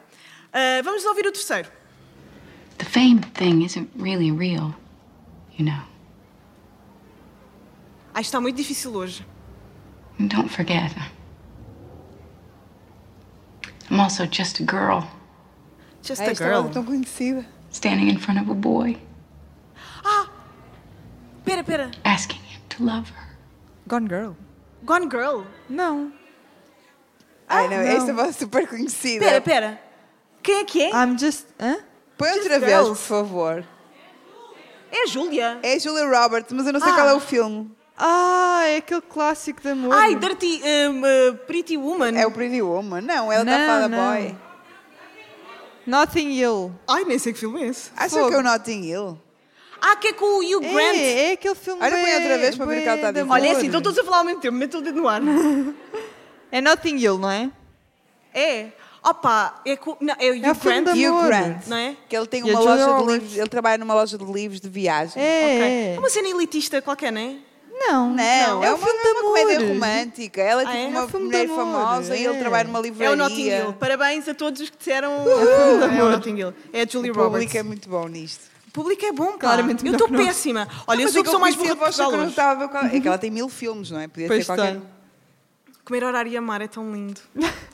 [0.53, 1.67] ah, vamos ouvir o terceiro.
[2.77, 4.75] The fame thing isn't really real,
[5.57, 5.81] you know.
[8.13, 9.25] Ah, está muito difícil hoje.
[10.19, 10.91] And don't forget,
[13.89, 15.03] I'm also just a girl
[16.03, 16.69] Just Ah, a girl.
[16.69, 17.45] tão conhecida.
[17.71, 18.97] standing in front of a boy
[21.43, 21.91] Pera, pera.
[22.03, 22.39] asking
[22.77, 23.37] to love her.
[23.87, 24.33] Gone Girl.
[24.83, 25.43] Gone Girl.
[25.69, 26.11] Não.
[27.47, 29.23] Ai, não, esta é super conhecida.
[29.23, 29.81] Pera, pera.
[30.41, 30.89] Quem é que é?
[30.91, 31.45] I'm just.
[31.59, 31.77] Hã?
[32.17, 32.89] Põe outra Just vez, Girls.
[32.89, 33.65] por favor.
[34.91, 35.59] É a Júlia.
[35.61, 36.95] É a Julia Roberts, mas eu não sei Ah.
[36.95, 37.71] qual é o filme.
[37.97, 39.93] Ah, é aquele clássico de amor.
[39.93, 42.11] Ai, Dirty um, uh, Pretty Woman.
[42.17, 43.01] É o Pretty Woman.
[43.01, 44.13] Não, ela Não, está Fada não.
[44.13, 44.37] Boy.
[45.87, 46.73] Notting Hill.
[46.87, 47.91] Ai, nem sei que filme é esse.
[47.95, 48.29] Acha Fogo.
[48.29, 49.19] que é o Notting Hill?
[49.87, 50.95] Ah, que é com o Hugh Grant.
[50.95, 51.79] É, é aquele filme.
[51.83, 53.25] Olha, põe outra vez para ver o que ela está a dizer.
[53.29, 54.55] Olha, é assim, estão todos a falar ao mesmo tempo.
[54.57, 55.21] Mete o dedo no ar.
[56.51, 57.49] É Notting Hill, não é?
[58.33, 58.67] É.
[59.03, 60.95] Opa, é, com, não, é o Hugh É o filme Grant.
[60.95, 61.23] de Hugh.
[61.27, 61.67] Grant.
[61.67, 61.95] Não é?
[62.09, 63.37] Que ele tem E uma loja de livros.
[63.37, 65.21] Ele trabalha numa loja de livros de viagem.
[65.21, 65.43] É.
[65.43, 65.95] Ok.
[65.95, 67.35] É uma cena elitista qualquer, não é?
[67.77, 68.09] Não.
[68.09, 70.41] Não, é é, um uma, filme é de uma comédia romântica.
[70.41, 70.87] Ela é Ah, tipo é?
[70.87, 72.39] uma É um filme mulher famosa e ele é.
[72.39, 73.13] trabalha numa É livraria.
[73.13, 73.73] o Notting Hill.
[73.73, 75.23] Parabéns a todos os que disseram.
[75.23, 76.09] filme de é o.
[76.09, 76.53] Notting Hill.
[76.73, 77.31] É a Julie O Roberts.
[77.33, 78.54] público é muito bom nisto.
[78.75, 79.37] O público é bom, pá.
[79.39, 80.67] Claramente Eu estou que péssima.
[80.85, 83.17] Olha, eu sou é a que pessoa mais burra de que Portugal É que ela
[83.17, 84.09] tem mil filmes, não é?
[84.09, 84.81] Podia Pois ser qualquer.
[85.85, 87.21] Comer horário e amar é tão lindo.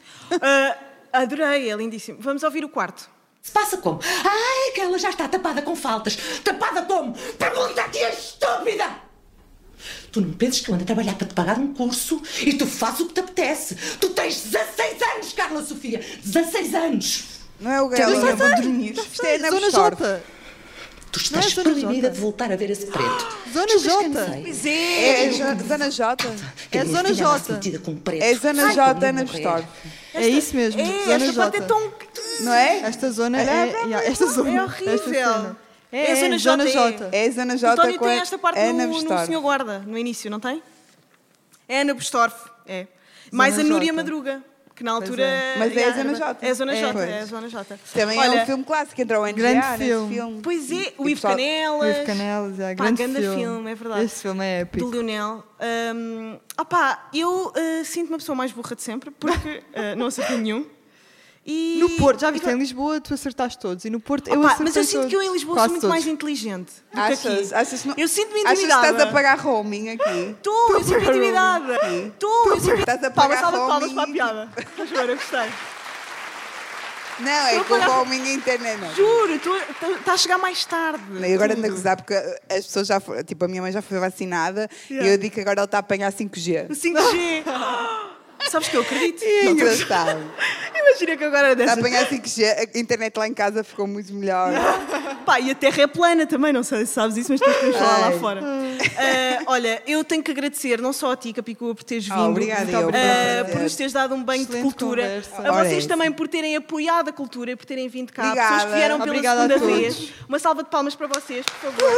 [0.41, 0.77] Ah,
[1.11, 2.17] adorei, é lindíssimo.
[2.21, 3.09] Vamos ouvir o quarto.
[3.41, 3.99] Se passa como?
[4.23, 6.17] Ai, que ela já está tapada com faltas.
[6.41, 7.13] Tapada como?
[7.37, 8.89] Pergunta-te, estúpida!
[10.09, 12.65] Tu não penses que eu ando a trabalhar para te pagar um curso e tu
[12.65, 13.75] fazes o que te apetece.
[13.99, 15.99] Tu tens 16 anos, Carla Sofia!
[16.23, 17.23] 16 anos!
[17.59, 18.93] Não é o Galinha, ah, dormir.
[18.93, 19.69] Isto é na Zona.
[19.69, 20.23] J.
[21.11, 22.09] Tu é estás Zona proibida J.
[22.09, 23.27] de voltar a ver esse preto.
[23.53, 24.41] Zona Estás J.
[24.43, 26.27] Pois É, é Jo- Zona J.
[26.71, 27.59] É Zona J.
[28.21, 29.25] É Zona J como na morrer.
[29.25, 29.65] Bestorf.
[30.13, 30.79] É isso mesmo.
[30.79, 31.57] É, Zona esta J.
[31.57, 31.93] é tão.
[32.41, 32.79] Não é?
[32.79, 33.73] Esta zona é.
[34.07, 34.49] esta zona.
[34.49, 35.55] É horrível.
[35.91, 37.09] É a É, Zona Zona J, J.
[37.11, 39.25] É a Zona O J António com tem a esta parte Ana no, no.
[39.25, 40.63] Senhor Guarda, no início, não tem?
[41.67, 42.33] É Ana Bestorf,
[42.65, 42.87] é.
[43.31, 43.69] Mais a J.
[43.69, 44.41] Núria Madruga,
[44.81, 45.23] que na altura...
[45.23, 45.55] é.
[45.59, 46.37] Mas é a Zona J.
[46.41, 47.79] É a Zona É, J, é a Zona J.
[47.93, 50.15] Também Olha, é um filme clássico, entrou em Grande NGA nesse filme.
[50.15, 50.39] filme.
[50.41, 51.97] Pois é, E o Ivo Canelas.
[51.97, 53.35] Ivo Canelas, é, Pá, grande grande filme.
[53.37, 54.03] filme, é verdade.
[54.05, 54.85] Esse filme é épico.
[54.85, 55.43] Do Lionel.
[55.95, 60.37] Um, opá, eu uh, sinto-me a pessoa mais burra de sempre, porque uh, não acertei
[60.37, 60.65] nenhum.
[61.43, 64.39] E, No Porto, já viste, e- em Lisboa tu acertaste todos e no Porto eu
[64.45, 65.33] acertei mas eu sinto que eu em todos.
[65.41, 65.89] Lisboa Quase sou muito todos.
[65.95, 67.53] mais inteligente do que Achas, aqui.
[67.55, 68.87] achas, não- Eu sinto-me achas que intimidada.
[68.91, 70.35] estás a pagar roaming aqui?
[70.43, 71.79] Tu, eu sinto-me intimidada.
[72.19, 73.95] Tu, eu sinto-me Estás a pagar salva de palmas roaming.
[73.95, 74.51] para a piada.
[74.55, 75.49] Por favor, eu gostei.
[77.19, 78.79] Não, é Estou a com o pagar- roaming a internet.
[78.79, 78.95] Não.
[78.95, 79.55] Juro, tu
[79.97, 81.03] está a chegar mais tarde.
[81.27, 83.81] E agora anda a gozar porque as pessoas já foram, tipo, a minha mãe já
[83.81, 85.09] foi vacinada Yeah.
[85.09, 86.67] e eu digo que agora ela está a apanhar 5G.
[86.69, 87.43] O 5G.
[88.49, 89.23] Sabes que eu acredito?
[89.45, 90.21] Não sei se sabe.
[90.77, 91.79] Imagina que agora é Está a dessa.
[91.79, 94.51] apanhar 5G, a internet lá em casa ficou muito melhor.
[95.25, 97.77] Pá, e a Terra é plana também, não sei se sabes isso, mas depois podemos
[97.77, 98.41] falar lá fora.
[98.97, 102.15] Ah, olha, eu tenho que agradecer não só a ti, Capicua, por teres vindo.
[102.15, 105.01] Ah, obrigada, Muito eu, obrigada, por por nos teres dado um banho Excelente de cultura.
[105.03, 105.47] conversa.
[105.47, 108.23] A vocês é também por terem apoiado a cultura e por terem vindo cá.
[108.23, 108.49] Obrigada.
[108.55, 110.09] Pessoas que vieram pela Obrigada segunda vez.
[110.27, 111.91] Uma salva de palmas para vocês, por favor.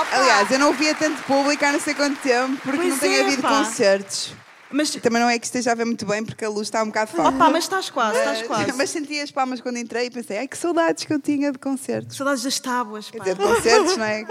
[0.00, 0.16] Opa!
[0.16, 3.14] Aliás, eu não via tanto público há não sei quanto tempo porque Pois não tenho
[3.14, 3.48] é, havido pá.
[3.64, 4.32] concertos.
[4.70, 6.86] mas, também não é que esteja a ver muito bem porque a luz está um
[6.86, 7.34] bocado forte.
[7.34, 8.72] opa, mas estás quase, estás quase.
[8.78, 11.58] Mas senti as palmas quando entrei e pensei, ai que saudades que eu tinha de
[11.58, 12.16] concertos.
[12.16, 13.24] Saudades das tábuas, Quer pá.
[13.24, 14.24] dizer, de concertos, não é?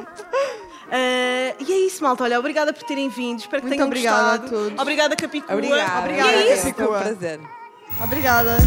[0.92, 2.24] Ah, e é isso, malta.
[2.24, 3.40] Olha, obrigada por terem vindo.
[3.40, 4.50] Espero que Muito tenham obrigada a gostado.
[4.50, 4.80] todos.
[4.80, 5.54] Obrigada, Capicua.
[5.56, 6.12] Obrigada.
[6.12, 6.74] E é isso.
[6.74, 7.40] Foi um prazer.
[8.02, 8.58] Obrigada.